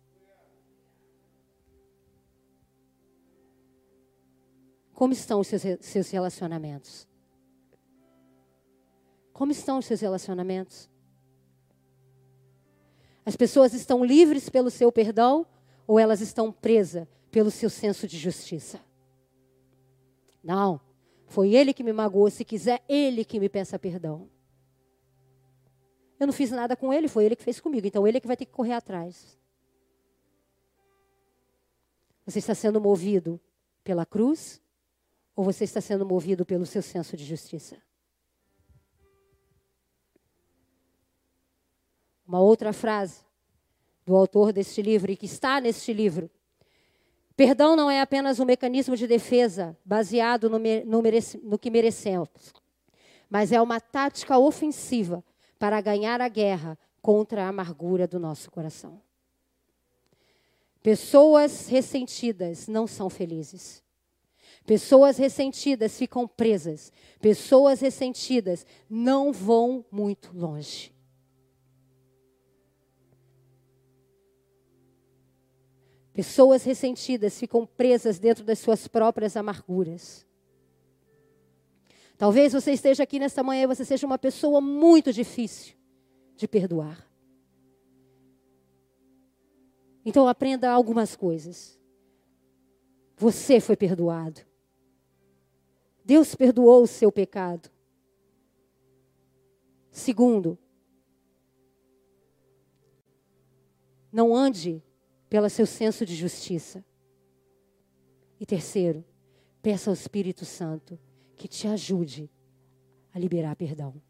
[4.94, 7.08] Como estão os seus, relacionamentos?
[9.32, 10.88] Como estão os seus relacionamentos?
[13.26, 15.44] As pessoas estão livres pelo seu perdão
[15.86, 18.80] ou elas estão presas pelo seu senso de justiça?
[20.42, 20.80] Não.
[21.26, 22.30] Foi ele que me magoou.
[22.30, 24.30] Se quiser, ele que me peça perdão.
[26.20, 27.84] Eu não fiz nada com ele, foi ele que fez comigo.
[27.84, 29.36] Então ele é que vai ter que correr atrás.
[32.24, 33.40] Você está sendo movido
[33.82, 34.62] pela cruz
[35.34, 37.76] ou você está sendo movido pelo seu senso de justiça?
[42.26, 43.24] Uma outra frase
[44.04, 46.30] do autor deste livro e que está neste livro.
[47.36, 51.02] Perdão não é apenas um mecanismo de defesa baseado no, no,
[51.42, 52.28] no que merecemos,
[53.28, 55.24] mas é uma tática ofensiva
[55.58, 59.02] para ganhar a guerra contra a amargura do nosso coração.
[60.82, 63.83] Pessoas ressentidas não são felizes.
[64.66, 66.90] Pessoas ressentidas ficam presas.
[67.20, 70.94] Pessoas ressentidas não vão muito longe.
[76.14, 80.24] Pessoas ressentidas ficam presas dentro das suas próprias amarguras.
[82.16, 85.74] Talvez você esteja aqui nesta manhã e você seja uma pessoa muito difícil
[86.36, 87.04] de perdoar.
[90.04, 91.78] Então aprenda algumas coisas.
[93.16, 94.53] Você foi perdoado.
[96.04, 97.70] Deus perdoou o seu pecado.
[99.90, 100.58] Segundo,
[104.12, 104.82] não ande
[105.28, 106.84] pelo seu senso de justiça.
[108.38, 109.04] E terceiro,
[109.62, 110.98] peça ao Espírito Santo
[111.36, 112.30] que te ajude
[113.12, 114.00] a liberar perdão.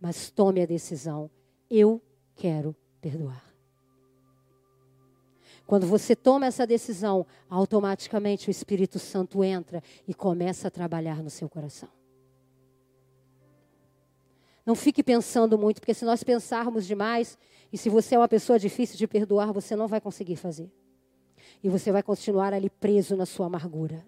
[0.00, 1.30] Mas tome a decisão:
[1.70, 2.02] eu
[2.34, 3.49] quero perdoar.
[5.70, 11.30] Quando você toma essa decisão, automaticamente o Espírito Santo entra e começa a trabalhar no
[11.30, 11.88] seu coração.
[14.66, 17.38] Não fique pensando muito, porque se nós pensarmos demais,
[17.72, 20.68] e se você é uma pessoa difícil de perdoar, você não vai conseguir fazer.
[21.62, 24.04] E você vai continuar ali preso na sua amargura.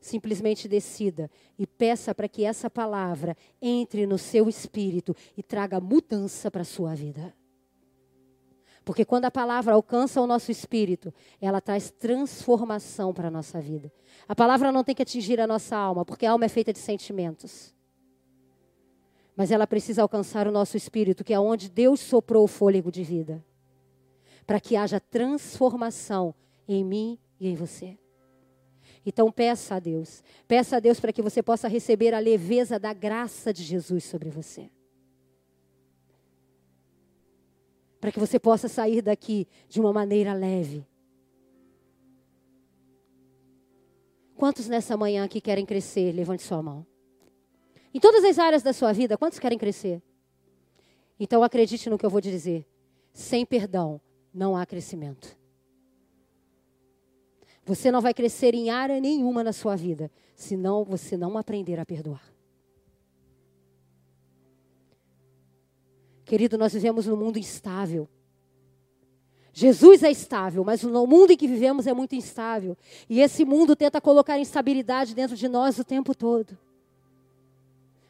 [0.00, 6.50] Simplesmente decida e peça para que essa palavra entre no seu espírito e traga mudança
[6.50, 7.32] para a sua vida.
[8.84, 13.92] Porque quando a palavra alcança o nosso espírito, ela traz transformação para a nossa vida.
[14.26, 16.80] A palavra não tem que atingir a nossa alma, porque a alma é feita de
[16.80, 17.72] sentimentos.
[19.36, 23.04] Mas ela precisa alcançar o nosso espírito, que é onde Deus soprou o fôlego de
[23.04, 23.44] vida.
[24.46, 26.34] Para que haja transformação
[26.68, 27.96] em mim e em você.
[29.06, 30.22] Então peça a Deus.
[30.46, 34.28] Peça a Deus para que você possa receber a leveza da graça de Jesus sobre
[34.28, 34.70] você.
[38.02, 40.84] Para que você possa sair daqui de uma maneira leve.
[44.34, 46.10] Quantos nessa manhã aqui querem crescer?
[46.10, 46.84] Levante sua mão.
[47.94, 50.02] Em todas as áreas da sua vida, quantos querem crescer?
[51.16, 52.66] Então acredite no que eu vou dizer.
[53.12, 54.00] Sem perdão
[54.34, 55.38] não há crescimento.
[57.64, 61.78] Você não vai crescer em área nenhuma na sua vida, se não você não aprender
[61.78, 62.31] a perdoar.
[66.32, 68.08] Querido, nós vivemos num mundo instável.
[69.52, 72.74] Jesus é estável, mas o mundo em que vivemos é muito instável.
[73.06, 76.56] E esse mundo tenta colocar instabilidade dentro de nós o tempo todo.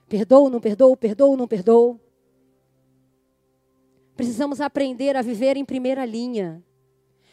[0.09, 1.99] Perdoa, não perdoa, perdoa, não perdoa.
[4.17, 6.63] Precisamos aprender a viver em primeira linha.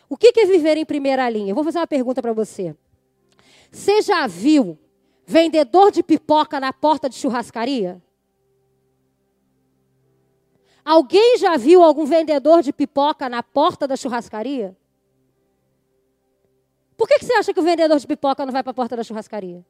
[0.10, 1.52] O que é viver em primeira linha?
[1.52, 2.76] Eu vou fazer uma pergunta para você.
[3.72, 4.76] Você já viu
[5.24, 8.02] vendedor de pipoca na porta de churrascaria?
[10.90, 14.76] Alguém já viu algum vendedor de pipoca na porta da churrascaria?
[16.98, 18.96] Por que, que você acha que o vendedor de pipoca não vai para a porta
[18.98, 19.64] da churrascaria?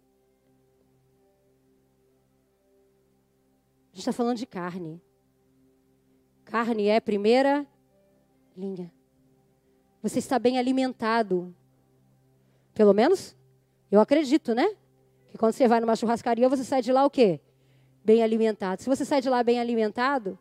[3.91, 5.01] A gente está falando de carne.
[6.45, 7.67] Carne é primeira
[8.55, 8.89] linha.
[10.01, 11.53] Você está bem alimentado.
[12.73, 13.35] Pelo menos,
[13.91, 14.73] eu acredito, né?
[15.27, 17.41] Que quando você vai numa churrascaria, você sai de lá o quê?
[18.05, 18.81] Bem alimentado.
[18.81, 20.39] Se você sai de lá bem alimentado,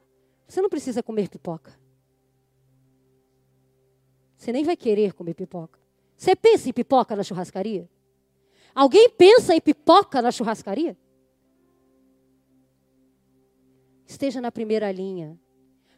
[0.49, 1.78] você não precisa comer pipoca.
[4.36, 5.78] Você nem vai querer comer pipoca.
[6.16, 7.88] Você pensa em pipoca na churrascaria?
[8.74, 10.96] Alguém pensa em pipoca na churrascaria?
[14.07, 15.38] Esteja na primeira linha.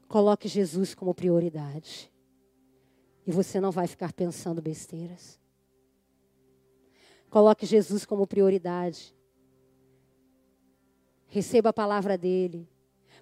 [0.08, 2.12] Coloque Jesus como prioridade.
[3.24, 5.38] E você não vai ficar pensando besteiras.
[7.28, 9.14] Coloque Jesus como prioridade.
[11.28, 12.68] Receba a palavra dele.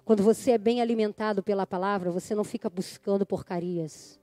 [0.09, 4.19] Quando você é bem alimentado pela palavra, você não fica buscando porcarias.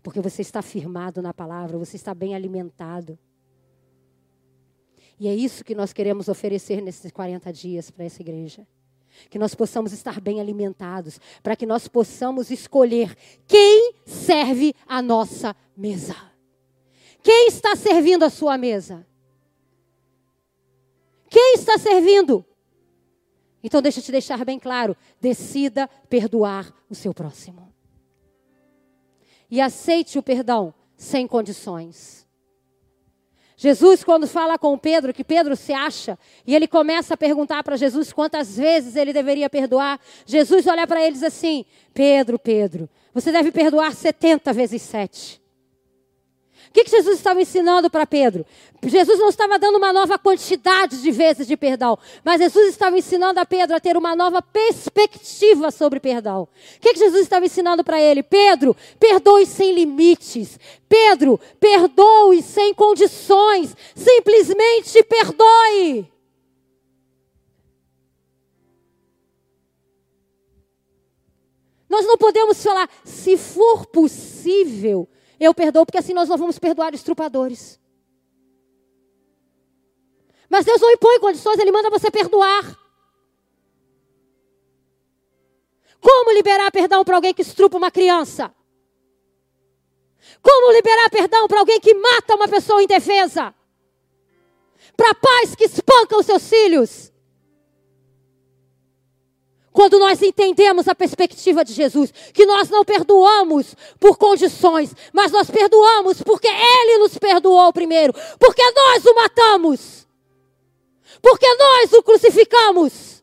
[0.00, 3.18] Porque você está firmado na palavra, você está bem alimentado.
[5.18, 8.64] E é isso que nós queremos oferecer nesses 40 dias para essa igreja.
[9.28, 13.16] Que nós possamos estar bem alimentados, para que nós possamos escolher
[13.48, 16.14] quem serve a nossa mesa.
[17.24, 19.04] Quem está servindo a sua mesa?
[21.28, 22.46] Quem está servindo?
[23.62, 27.72] Então, deixa eu te deixar bem claro: decida perdoar o seu próximo.
[29.50, 32.20] E aceite o perdão sem condições.
[33.56, 37.76] Jesus, quando fala com Pedro, que Pedro se acha, e ele começa a perguntar para
[37.76, 43.52] Jesus quantas vezes ele deveria perdoar, Jesus olha para eles assim: Pedro, Pedro, você deve
[43.52, 45.39] perdoar 70 vezes 7.
[46.70, 48.46] O que, que Jesus estava ensinando para Pedro?
[48.84, 53.40] Jesus não estava dando uma nova quantidade de vezes de perdão, mas Jesus estava ensinando
[53.40, 56.42] a Pedro a ter uma nova perspectiva sobre perdão.
[56.42, 58.22] O que, que Jesus estava ensinando para ele?
[58.22, 60.60] Pedro, perdoe sem limites.
[60.88, 63.76] Pedro, perdoe sem condições.
[63.92, 66.08] Simplesmente perdoe.
[71.88, 75.08] Nós não podemos falar, se for possível,
[75.40, 77.80] eu perdoo porque assim nós não vamos perdoar estrupadores.
[80.50, 82.78] Mas Deus não impõe condições, Ele manda você perdoar.
[86.00, 88.54] Como liberar perdão para alguém que estrupa uma criança?
[90.42, 93.54] Como liberar perdão para alguém que mata uma pessoa indefesa?
[94.96, 97.09] Para pais que espancam os seus filhos?
[99.72, 105.48] Quando nós entendemos a perspectiva de Jesus, que nós não perdoamos por condições, mas nós
[105.48, 110.08] perdoamos porque Ele nos perdoou primeiro, porque nós o matamos,
[111.22, 113.22] porque nós o crucificamos,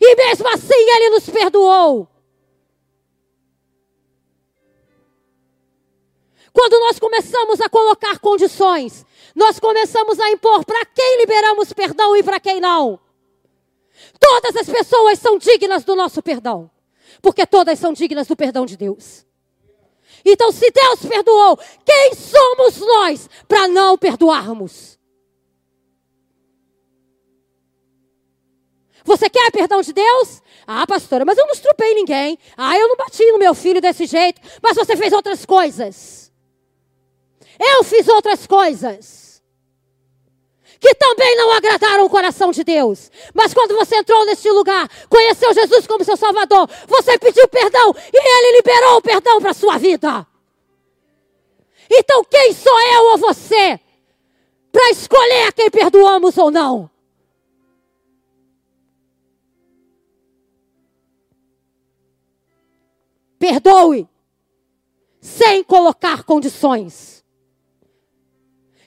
[0.00, 2.08] e mesmo assim Ele nos perdoou.
[6.50, 12.22] Quando nós começamos a colocar condições, nós começamos a impor para quem liberamos perdão e
[12.22, 13.03] para quem não.
[14.18, 16.70] Todas as pessoas são dignas do nosso perdão,
[17.20, 19.26] porque todas são dignas do perdão de Deus.
[20.24, 24.98] Então, se Deus perdoou, quem somos nós para não perdoarmos?
[29.04, 30.42] Você quer perdão de Deus?
[30.66, 32.38] Ah, pastora, mas eu não estrupei ninguém.
[32.56, 34.40] Ah, eu não bati no meu filho desse jeito.
[34.62, 36.32] Mas você fez outras coisas.
[37.60, 39.23] Eu fiz outras coisas
[40.84, 43.10] que também não agradaram o coração de Deus.
[43.32, 48.18] Mas quando você entrou neste lugar, conheceu Jesus como seu Salvador, você pediu perdão e
[48.18, 50.26] Ele liberou o perdão para a sua vida.
[51.90, 53.80] Então quem sou eu ou você
[54.70, 56.90] para escolher a quem perdoamos ou não?
[63.38, 64.06] Perdoe
[65.18, 67.13] sem colocar condições.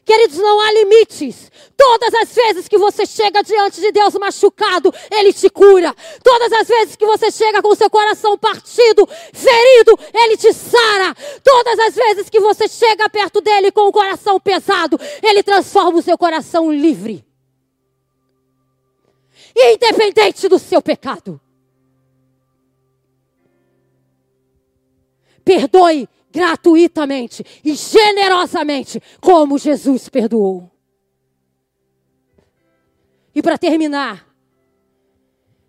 [0.07, 1.51] Queridos, não há limites.
[1.75, 5.93] Todas as vezes que você chega diante de Deus machucado, Ele te cura.
[6.23, 11.13] Todas as vezes que você chega com seu coração partido, ferido, Ele te sara.
[11.43, 16.01] Todas as vezes que você chega perto dele com o coração pesado, Ele transforma o
[16.01, 17.25] seu coração livre.
[19.53, 21.37] Independente do seu pecado.
[25.43, 26.07] Perdoe
[26.37, 30.69] gratuitamente e generosamente, como Jesus perdoou.
[33.33, 34.31] E para terminar,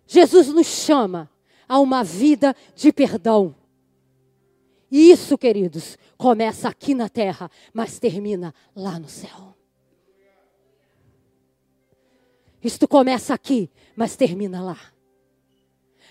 [0.05, 1.27] Jesus nos chama
[1.67, 3.55] a uma vida de perdão.
[4.91, 9.55] E isso, queridos, começa aqui na terra, mas termina lá no céu.
[12.63, 14.79] Isto começa aqui, mas termina lá.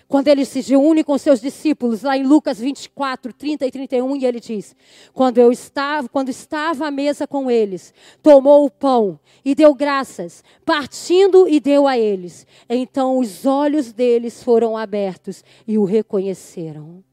[0.09, 4.25] Quando ele se reúne com seus discípulos, lá em Lucas 24, 30 e 31, e
[4.25, 4.75] ele diz:
[5.13, 10.43] Quando eu estava, quando estava à mesa com eles, tomou o pão e deu graças,
[10.65, 12.47] partindo e deu a eles.
[12.67, 17.03] Então os olhos deles foram abertos e o reconheceram.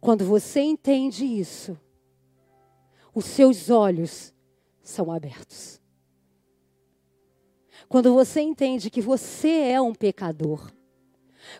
[0.00, 1.78] Quando você entende isso,
[3.14, 4.34] os seus olhos
[4.82, 5.80] são abertos.
[7.88, 10.70] Quando você entende que você é um pecador,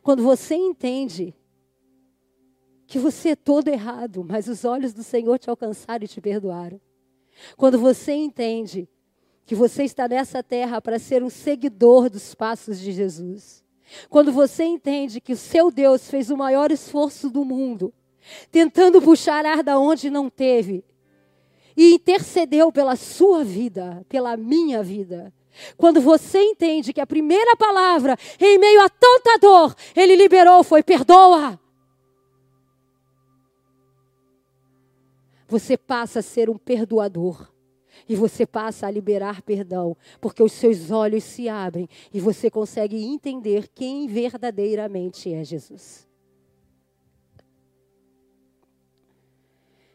[0.02, 1.34] quando você entende
[2.86, 6.80] que você é todo errado, mas os olhos do Senhor te alcançaram e te perdoaram.
[7.56, 8.88] Quando você entende
[9.46, 13.64] que você está nessa terra para ser um seguidor dos passos de Jesus.
[14.10, 17.94] Quando você entende que o seu Deus fez o maior esforço do mundo,
[18.50, 20.84] tentando puxar ar da onde não teve,
[21.76, 25.32] e intercedeu pela sua vida, pela minha vida,
[25.76, 30.82] quando você entende que a primeira palavra, em meio a tanta dor, ele liberou foi
[30.82, 31.58] perdoa.
[35.48, 37.48] Você passa a ser um perdoador.
[38.08, 43.02] E você passa a liberar perdão, porque os seus olhos se abrem e você consegue
[43.02, 46.06] entender quem verdadeiramente é Jesus.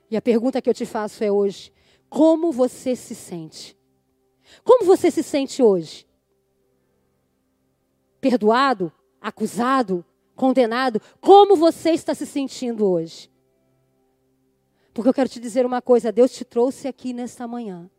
[0.09, 1.71] E a pergunta que eu te faço é hoje:
[2.09, 3.77] como você se sente?
[4.63, 6.07] Como você se sente hoje?
[8.19, 8.91] Perdoado?
[9.19, 10.05] Acusado?
[10.35, 11.01] Condenado?
[11.19, 13.29] Como você está se sentindo hoje?
[14.93, 17.89] Porque eu quero te dizer uma coisa: Deus te trouxe aqui nesta manhã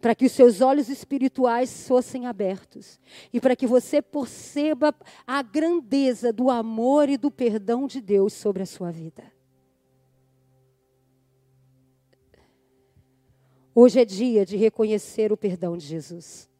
[0.00, 3.00] para que os seus olhos espirituais fossem abertos
[3.32, 4.94] e para que você perceba
[5.26, 9.37] a grandeza do amor e do perdão de Deus sobre a sua vida.
[13.80, 16.50] Hoje é dia de reconhecer o perdão de Jesus.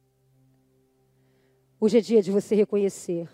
[1.81, 3.29] Hoje é dia de você reconhecer.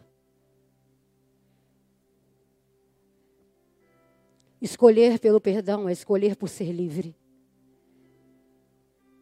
[4.59, 7.15] Escolher pelo perdão é escolher por ser livre.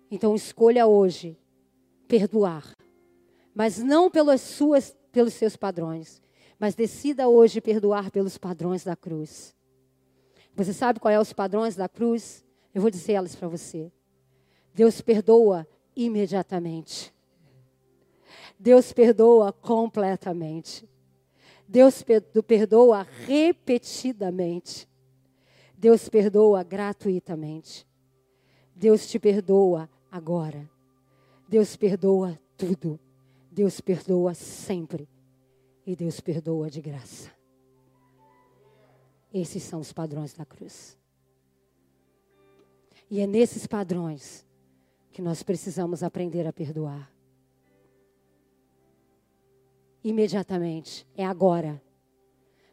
[0.09, 1.37] Então escolha hoje
[2.07, 2.73] perdoar,
[3.53, 6.23] mas não pelas suas, pelos seus padrões,
[6.57, 9.57] mas decida hoje perdoar pelos padrões da cruz.
[10.55, 12.45] Você sabe qual é os padrões da cruz?
[12.73, 13.91] Eu vou dizer elas para você.
[14.75, 17.13] Deus perdoa imediatamente.
[18.59, 20.89] Deus perdoa completamente.
[21.67, 22.03] Deus
[22.47, 24.89] perdoa repetidamente.
[25.77, 27.87] Deus perdoa gratuitamente.
[28.75, 30.71] Deus te perdoa agora.
[31.49, 32.99] Deus perdoa tudo.
[33.51, 35.09] Deus perdoa sempre.
[35.85, 37.31] E Deus perdoa de graça.
[39.33, 40.97] Esses são os padrões da cruz.
[43.11, 44.47] E é nesses padrões
[45.13, 47.13] que nós precisamos aprender a perdoar.
[50.03, 51.81] Imediatamente, é agora.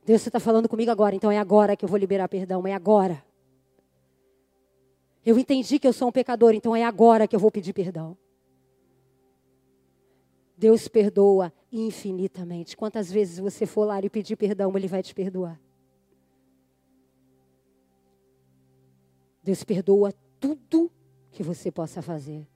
[0.03, 2.73] Deus, você está falando comigo agora, então é agora que eu vou liberar perdão, é
[2.73, 3.23] agora.
[5.23, 8.17] Eu entendi que eu sou um pecador, então é agora que eu vou pedir perdão.
[10.57, 12.75] Deus perdoa infinitamente.
[12.75, 15.59] Quantas vezes você for lá e pedir perdão, Ele vai te perdoar.
[19.43, 20.91] Deus perdoa tudo
[21.31, 22.47] que você possa fazer.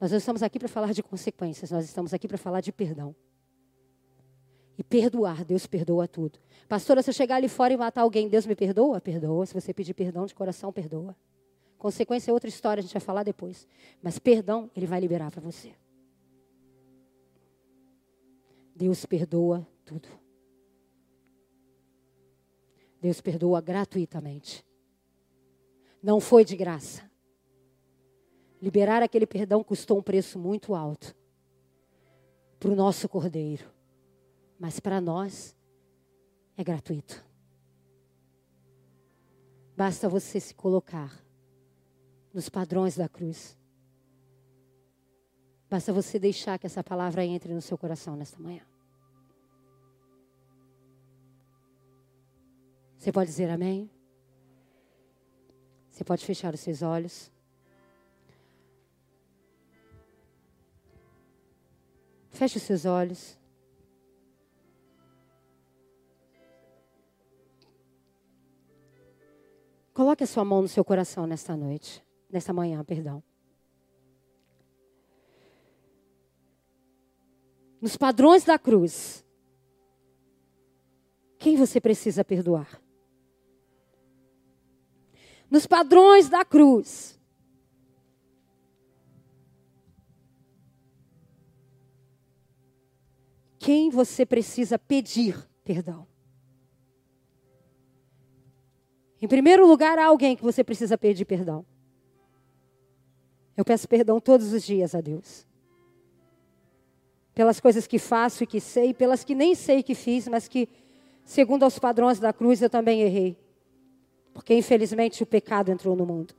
[0.00, 3.14] Nós não estamos aqui para falar de consequências, nós estamos aqui para falar de perdão.
[4.76, 6.38] E perdoar, Deus perdoa tudo.
[6.68, 9.00] Pastora, se eu chegar ali fora e matar alguém, Deus me perdoa?
[9.00, 9.46] Perdoa.
[9.46, 11.16] Se você pedir perdão de coração, perdoa.
[11.78, 13.68] Consequência é outra história, a gente vai falar depois.
[14.02, 15.72] Mas perdão, Ele vai liberar para você.
[18.74, 20.08] Deus perdoa tudo.
[23.00, 24.64] Deus perdoa gratuitamente.
[26.04, 27.10] Não foi de graça.
[28.60, 31.16] Liberar aquele perdão custou um preço muito alto
[32.60, 33.72] para o nosso cordeiro.
[34.58, 35.56] Mas para nós
[36.58, 37.24] é gratuito.
[39.74, 41.10] Basta você se colocar
[42.34, 43.56] nos padrões da cruz.
[45.70, 48.60] Basta você deixar que essa palavra entre no seu coração nesta manhã.
[52.98, 53.93] Você pode dizer amém?
[55.94, 57.30] Você pode fechar os seus olhos.
[62.32, 63.38] Feche os seus olhos.
[69.92, 73.22] Coloque a sua mão no seu coração nesta noite, nesta manhã, perdão.
[77.80, 79.24] Nos padrões da cruz,
[81.38, 82.83] quem você precisa perdoar?
[85.54, 87.16] Nos padrões da cruz,
[93.60, 96.08] quem você precisa pedir perdão?
[99.22, 101.64] Em primeiro lugar, há alguém que você precisa pedir perdão.
[103.56, 105.46] Eu peço perdão todos os dias a Deus.
[107.32, 110.68] Pelas coisas que faço e que sei, pelas que nem sei que fiz, mas que,
[111.24, 113.43] segundo aos padrões da cruz, eu também errei.
[114.34, 116.34] Porque, infelizmente, o pecado entrou no mundo.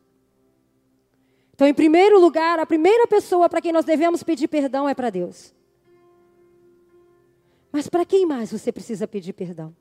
[1.54, 5.10] Então, em primeiro lugar, a primeira pessoa para quem nós devemos pedir perdão é para
[5.10, 5.54] Deus.
[7.72, 9.74] Mas para quem mais você precisa pedir perdão?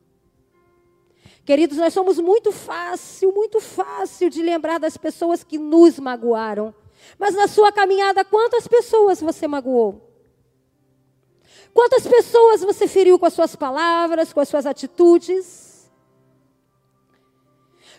[1.45, 6.73] Queridos, nós somos muito fácil, muito fácil de lembrar das pessoas que nos magoaram.
[7.19, 10.11] Mas na sua caminhada, quantas pessoas você magoou?
[11.75, 15.74] Quantas pessoas você feriu com as suas palavras, com as suas atitudes?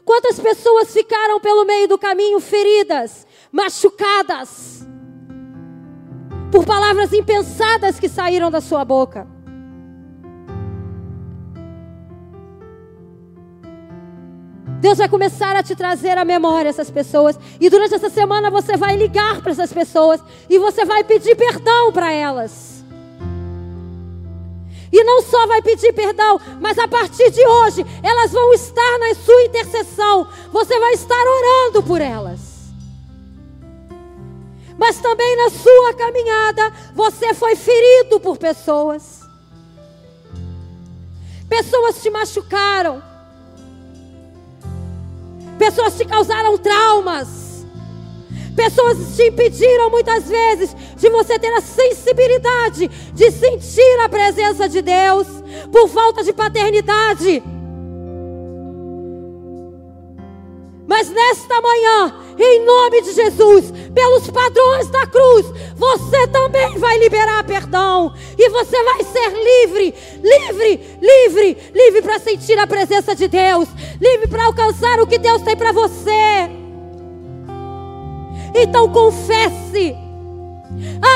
[0.05, 4.87] Quantas pessoas ficaram pelo meio do caminho feridas, machucadas,
[6.51, 9.27] por palavras impensadas que saíram da sua boca?
[14.79, 17.39] Deus vai começar a te trazer à memória essas pessoas.
[17.59, 20.21] E durante essa semana você vai ligar para essas pessoas.
[20.47, 22.74] E você vai pedir perdão para elas.
[24.91, 29.15] E não só vai pedir perdão, mas a partir de hoje elas vão estar na
[29.15, 30.27] sua intercessão.
[30.51, 32.55] Você vai estar orando por elas.
[34.77, 39.21] Mas também na sua caminhada você foi ferido por pessoas.
[41.47, 43.15] Pessoas te machucaram
[45.57, 47.44] Pessoas te causaram traumas.
[48.55, 54.81] Pessoas te impediram muitas vezes de você ter a sensibilidade de sentir a presença de
[54.81, 55.27] Deus
[55.71, 57.43] por falta de paternidade.
[60.87, 65.45] Mas nesta manhã, em nome de Jesus, pelos padrões da cruz,
[65.75, 68.13] você também vai liberar perdão.
[68.37, 73.67] E você vai ser livre, livre, livre, livre para sentir a presença de Deus,
[73.99, 76.64] livre para alcançar o que Deus tem para você.
[78.55, 79.97] Então confesse.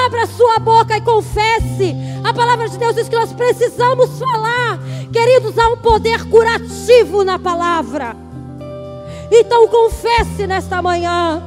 [0.06, 1.96] Abra sua boca e confesse.
[2.24, 4.78] A palavra de Deus diz que nós precisamos falar.
[5.12, 8.16] Queridos, há um poder curativo na palavra.
[9.32, 11.42] Então confesse nesta manhã.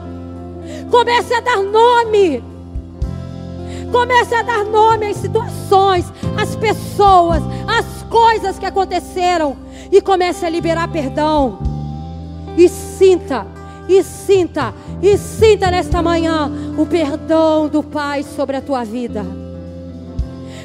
[0.90, 2.42] Comece a dar nome.
[3.90, 9.56] Comece a dar nome às situações, às pessoas, às coisas que aconteceram.
[9.90, 11.58] E comece a liberar perdão.
[12.56, 13.46] E sinta,
[13.88, 19.24] e sinta, e sinta nesta manhã o perdão do Pai sobre a tua vida.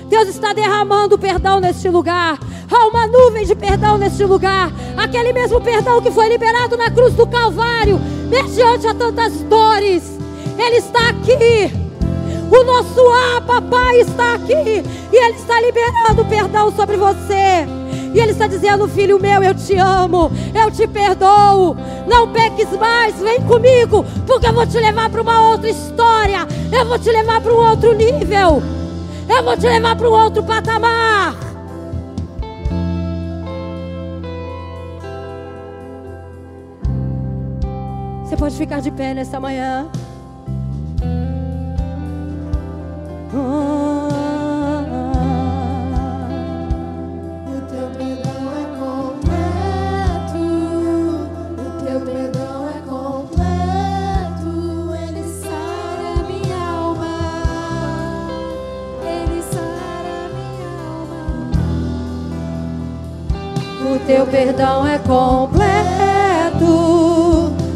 [0.10, 2.40] Deus está derramando perdão neste lugar.
[2.72, 4.72] Há uma nuvem de perdão neste lugar.
[4.96, 8.00] Aquele mesmo perdão que foi liberado na cruz do Calvário,
[8.30, 10.18] mediante a tantas dores.
[10.58, 11.74] Ele está aqui.
[12.50, 14.84] O nosso ah, papai está aqui.
[15.12, 17.77] E Ele está liberando perdão sobre você.
[18.14, 21.76] E Ele está dizendo, filho meu, eu te amo, eu te perdoo.
[22.08, 26.48] Não peques mais, vem comigo, porque eu vou te levar para uma outra história.
[26.72, 28.62] Eu vou te levar para um outro nível.
[29.30, 31.36] Eu vou te levar para um outro patamar.
[38.24, 39.88] Você pode ficar de pé nesta manhã.
[43.34, 43.97] Oh.
[64.08, 65.66] Teu perdão é completo,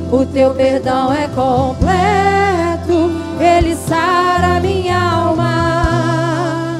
[0.09, 6.79] o teu perdão é completo, ele sara minha alma,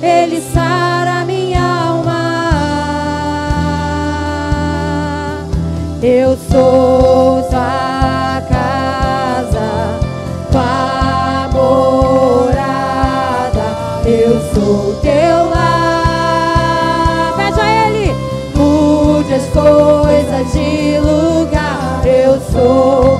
[0.00, 2.06] ele sara minha alma.
[6.02, 7.45] Eu sou
[19.56, 23.18] Coisas de lugar, eu sou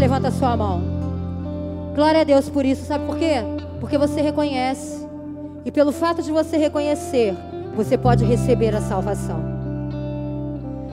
[0.00, 0.80] Levanta a sua mão.
[1.94, 2.86] Glória a Deus por isso.
[2.86, 3.34] Sabe por quê?
[3.80, 5.06] Porque você reconhece.
[5.62, 7.36] E pelo fato de você reconhecer,
[7.76, 9.38] você pode receber a salvação.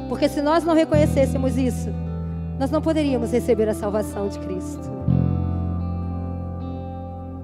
[0.09, 1.89] Porque se nós não reconhecêssemos isso,
[2.59, 4.91] nós não poderíamos receber a salvação de Cristo.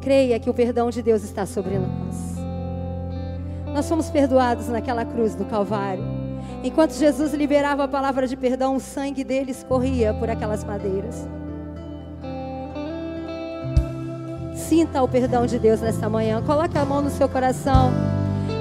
[0.01, 2.35] Creia que o perdão de Deus está sobre nós.
[3.73, 6.03] Nós fomos perdoados naquela cruz do Calvário.
[6.61, 11.25] Enquanto Jesus liberava a palavra de perdão, o sangue dele escorria por aquelas madeiras.
[14.73, 16.41] Sinta o perdão de Deus nesta manhã.
[16.41, 17.91] Coloque a mão no seu coração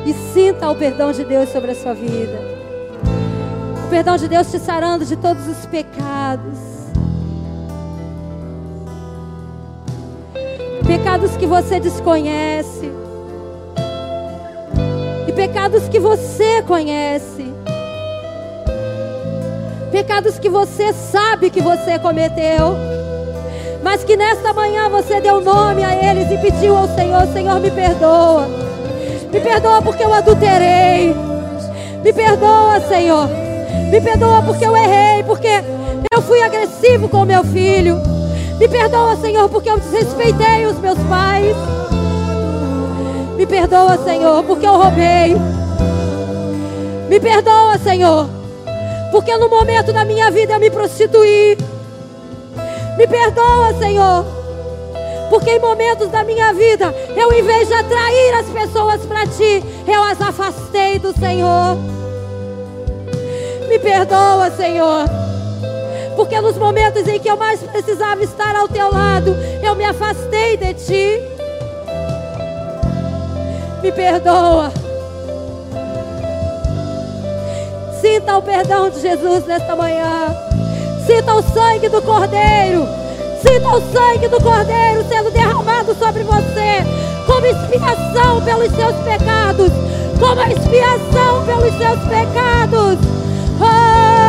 [0.05, 2.39] e sinta o perdão de Deus sobre a sua vida.
[3.87, 6.59] O perdão de Deus te sarando de todos os pecados.
[10.87, 12.93] Pecados que você desconhece.
[15.27, 17.51] E pecados que você conhece.
[19.91, 22.77] Pecados que você sabe que você cometeu.
[23.83, 27.71] Mas que nesta manhã você deu nome a eles e pediu ao Senhor: Senhor, me
[27.71, 28.47] perdoa.
[29.33, 31.15] Me perdoa porque eu adulterei.
[32.03, 33.29] Me perdoa, Senhor.
[33.91, 35.49] Me perdoa porque eu errei, porque
[36.13, 37.97] eu fui agressivo com meu filho.
[38.59, 41.57] Me perdoa, Senhor, porque eu desrespeitei os meus pais.
[43.37, 45.37] Me perdoa, Senhor, porque eu roubei.
[47.09, 48.29] Me perdoa, Senhor,
[49.11, 51.59] porque no momento da minha vida eu me prostituí.
[53.03, 54.25] Me perdoa, Senhor,
[55.29, 59.61] porque em momentos da minha vida eu, em vez de atrair as pessoas para ti,
[59.89, 61.77] eu as afastei do Senhor.
[63.69, 65.05] Me perdoa, Senhor,
[66.15, 70.57] porque nos momentos em que eu mais precisava estar ao teu lado, eu me afastei
[70.57, 71.23] de ti.
[73.83, 74.71] Me perdoa.
[78.01, 80.42] Sinta o perdão de Jesus nesta manhã.
[81.07, 82.87] Sinta o sangue do Cordeiro.
[83.41, 86.85] Sinta o sangue do Cordeiro sendo derramado sobre você,
[87.27, 89.71] como expiação pelos seus pecados.
[90.19, 92.99] Como expiação pelos seus pecados.
[93.61, 94.23] Oh!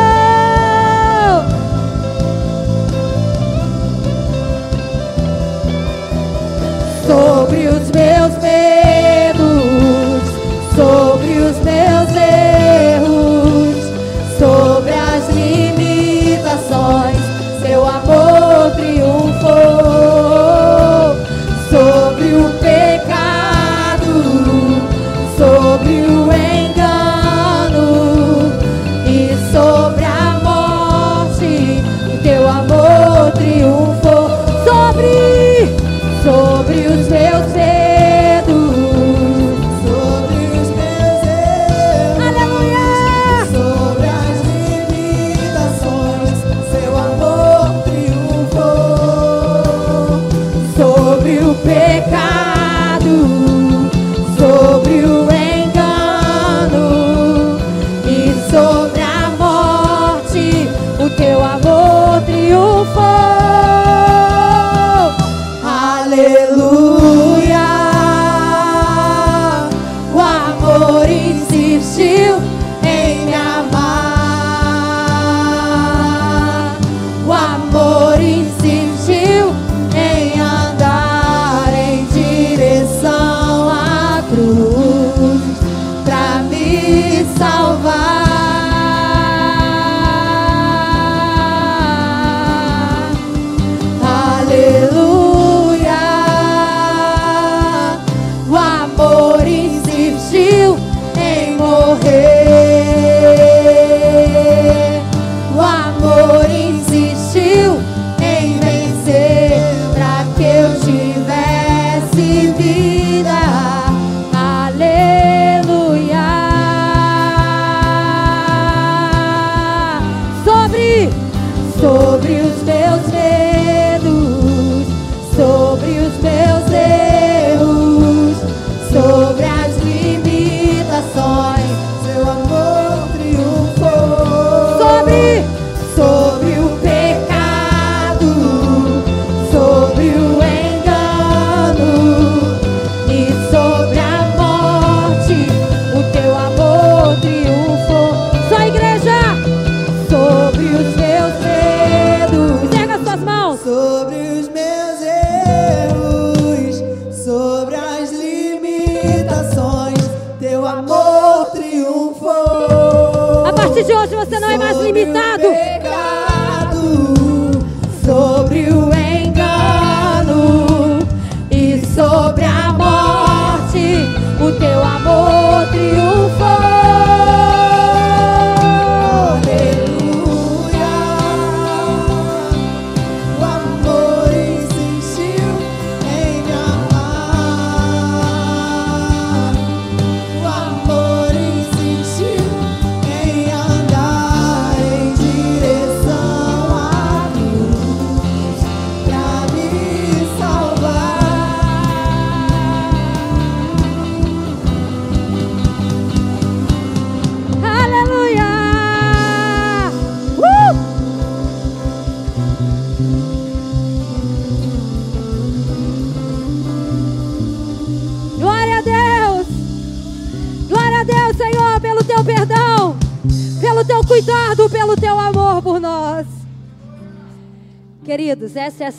[7.06, 8.93] sobre os meus medos,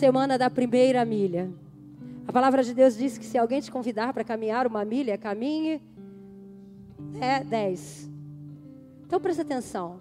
[0.06, 1.52] semana da primeira milha.
[2.28, 5.82] A palavra de Deus diz que se alguém te convidar para caminhar uma milha, caminhe
[7.20, 8.12] é 10.
[9.08, 10.00] Então preste atenção.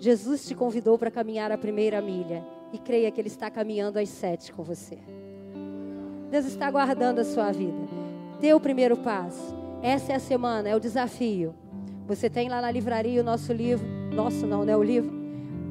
[0.00, 4.08] Jesus te convidou para caminhar a primeira milha e creia que Ele está caminhando às
[4.08, 4.98] sete com você.
[6.28, 7.78] Deus está guardando a sua vida.
[8.40, 9.54] Dê o primeiro passo.
[9.80, 11.54] Essa é a semana, é o desafio.
[12.08, 14.76] Você tem lá na livraria o nosso livro, nosso não, né?
[14.76, 15.12] O livro,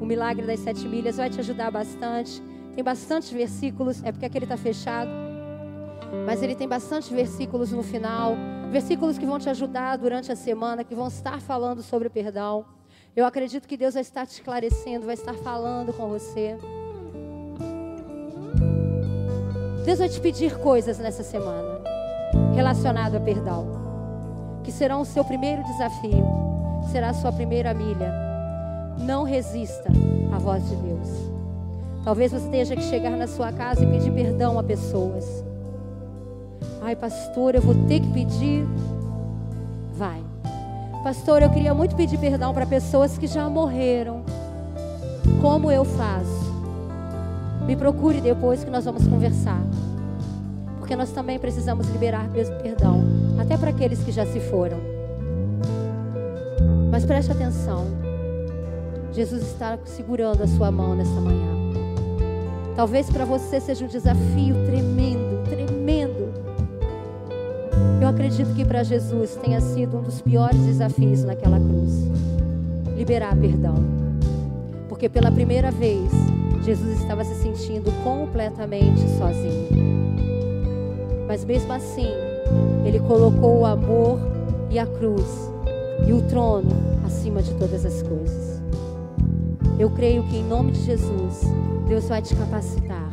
[0.00, 2.42] O Milagre das Sete Milhas, vai te ajudar bastante.
[2.76, 5.10] Tem bastantes versículos, é porque aquele está fechado.
[6.26, 8.36] Mas ele tem bastante versículos no final,
[8.70, 12.66] versículos que vão te ajudar durante a semana, que vão estar falando sobre perdão.
[13.16, 16.58] Eu acredito que Deus vai estar te esclarecendo, vai estar falando com você.
[19.86, 21.80] Deus vai te pedir coisas nessa semana
[22.54, 26.26] relacionado a perdão, que serão o seu primeiro desafio,
[26.92, 28.12] será a sua primeira milha.
[28.98, 29.88] Não resista
[30.30, 31.35] à voz de Deus.
[32.06, 35.44] Talvez você tenha que chegar na sua casa e pedir perdão a pessoas.
[36.80, 38.64] Ai, pastor, eu vou ter que pedir.
[39.92, 40.22] Vai.
[41.02, 44.22] Pastor, eu queria muito pedir perdão para pessoas que já morreram.
[45.42, 46.54] Como eu faço?
[47.66, 49.60] Me procure depois que nós vamos conversar.
[50.78, 52.28] Porque nós também precisamos liberar
[52.62, 53.02] perdão,
[53.36, 54.78] até para aqueles que já se foram.
[56.88, 57.84] Mas preste atenção.
[59.10, 61.55] Jesus está segurando a sua mão nesta manhã.
[62.76, 66.32] Talvez para você seja um desafio tremendo, tremendo.
[68.00, 72.06] Eu acredito que para Jesus tenha sido um dos piores desafios naquela cruz
[72.96, 73.76] liberar perdão.
[74.88, 76.10] Porque pela primeira vez,
[76.64, 79.68] Jesus estava se sentindo completamente sozinho.
[81.28, 82.08] Mas mesmo assim,
[82.84, 84.18] ele colocou o amor
[84.70, 85.50] e a cruz
[86.06, 86.70] e o trono
[87.04, 88.25] acima de todas as coisas.
[89.78, 91.42] Eu creio que em nome de Jesus,
[91.86, 93.10] Deus vai te capacitar.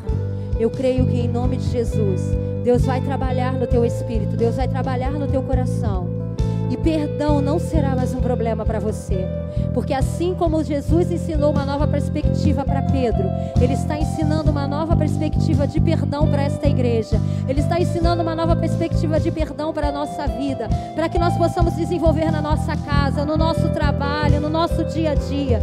[0.57, 2.21] Eu creio que em nome de Jesus,
[2.63, 6.07] Deus vai trabalhar no teu espírito, Deus vai trabalhar no teu coração.
[6.69, 9.27] E perdão não será mais um problema para você.
[9.73, 13.25] Porque assim como Jesus ensinou uma nova perspectiva para Pedro,
[13.61, 17.19] Ele está ensinando uma nova perspectiva de perdão para esta igreja.
[17.47, 20.67] Ele está ensinando uma nova perspectiva de perdão para a nossa vida.
[20.95, 25.15] Para que nós possamos desenvolver na nossa casa, no nosso trabalho, no nosso dia a
[25.15, 25.61] dia.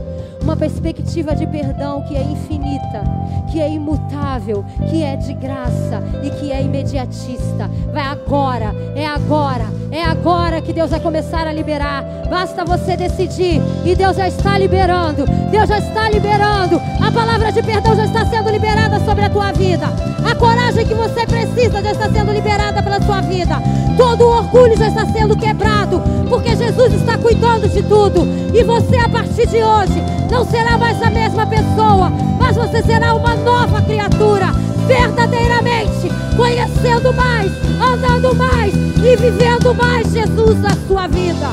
[0.51, 3.05] Uma perspectiva de perdão que é infinita,
[3.52, 7.70] que é imutável, que é de graça e que é imediatista.
[7.93, 12.04] Vai agora, é agora, é agora que Deus vai começar a liberar.
[12.28, 15.24] Basta você decidir e Deus já está liberando.
[15.50, 16.80] Deus já está liberando.
[17.00, 19.86] A palavra de perdão já está sendo liberada sobre a tua vida.
[20.24, 23.56] A coragem que você precisa já está sendo liberada pela sua vida.
[23.96, 28.26] Todo o orgulho já está sendo quebrado, porque Jesus está cuidando de tudo.
[28.54, 33.14] E você a partir de hoje não será mais a mesma pessoa, mas você será
[33.14, 34.52] uma nova criatura,
[34.86, 37.52] verdadeiramente conhecendo mais,
[37.82, 41.49] andando mais vivendo mais Jesus na sua vida.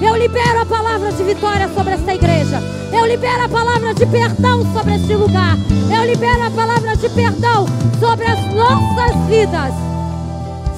[0.00, 2.60] Eu libero a palavra de vitória sobre esta igreja.
[2.92, 5.56] Eu libero a palavra de perdão sobre este lugar.
[5.94, 7.66] Eu libero a palavra de perdão
[7.98, 9.72] sobre as nossas vidas.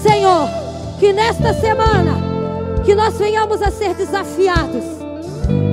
[0.03, 0.49] Senhor,
[1.01, 2.19] que nesta semana
[2.85, 4.85] que nós venhamos a ser desafiados.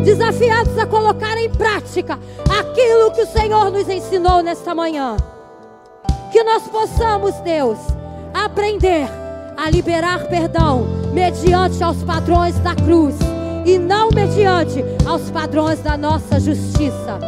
[0.04, 2.18] Desafiados a colocar em prática
[2.60, 5.18] aquilo que o Senhor nos ensinou nesta manhã.
[6.32, 7.78] Que nós possamos, Deus,
[8.34, 9.21] aprender
[9.62, 13.14] a liberar perdão mediante aos padrões da cruz
[13.64, 17.20] e não mediante aos padrões da nossa justiça.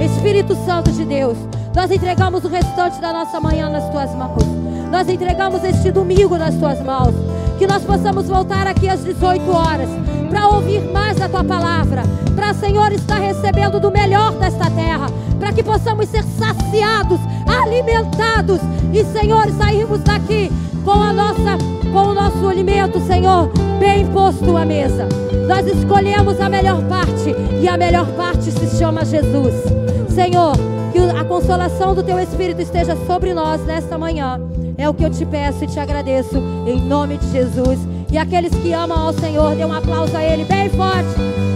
[0.00, 1.36] Espírito Santo de Deus,
[1.74, 4.42] nós entregamos o restante da nossa manhã nas tuas mãos.
[4.90, 7.14] Nós entregamos este domingo nas tuas mãos.
[7.58, 9.88] Que nós possamos voltar aqui às 18 horas
[10.32, 12.04] para ouvir mais a tua palavra,
[12.34, 15.06] para Senhor estar recebendo do melhor desta terra,
[15.38, 18.58] para que possamos ser saciados, alimentados
[18.94, 20.50] e Senhor sairmos daqui
[20.86, 21.58] com a nossa
[21.92, 25.06] com o nosso alimento, Senhor, bem posto à mesa.
[25.46, 29.52] Nós escolhemos a melhor parte e a melhor parte se chama Jesus.
[30.08, 30.54] Senhor,
[30.90, 34.40] que a consolação do teu Espírito esteja sobre nós nesta manhã.
[34.78, 37.78] É o que eu te peço e te agradeço em nome de Jesus.
[38.12, 41.51] E aqueles que amam ao Senhor, dê um aplauso a Ele bem forte.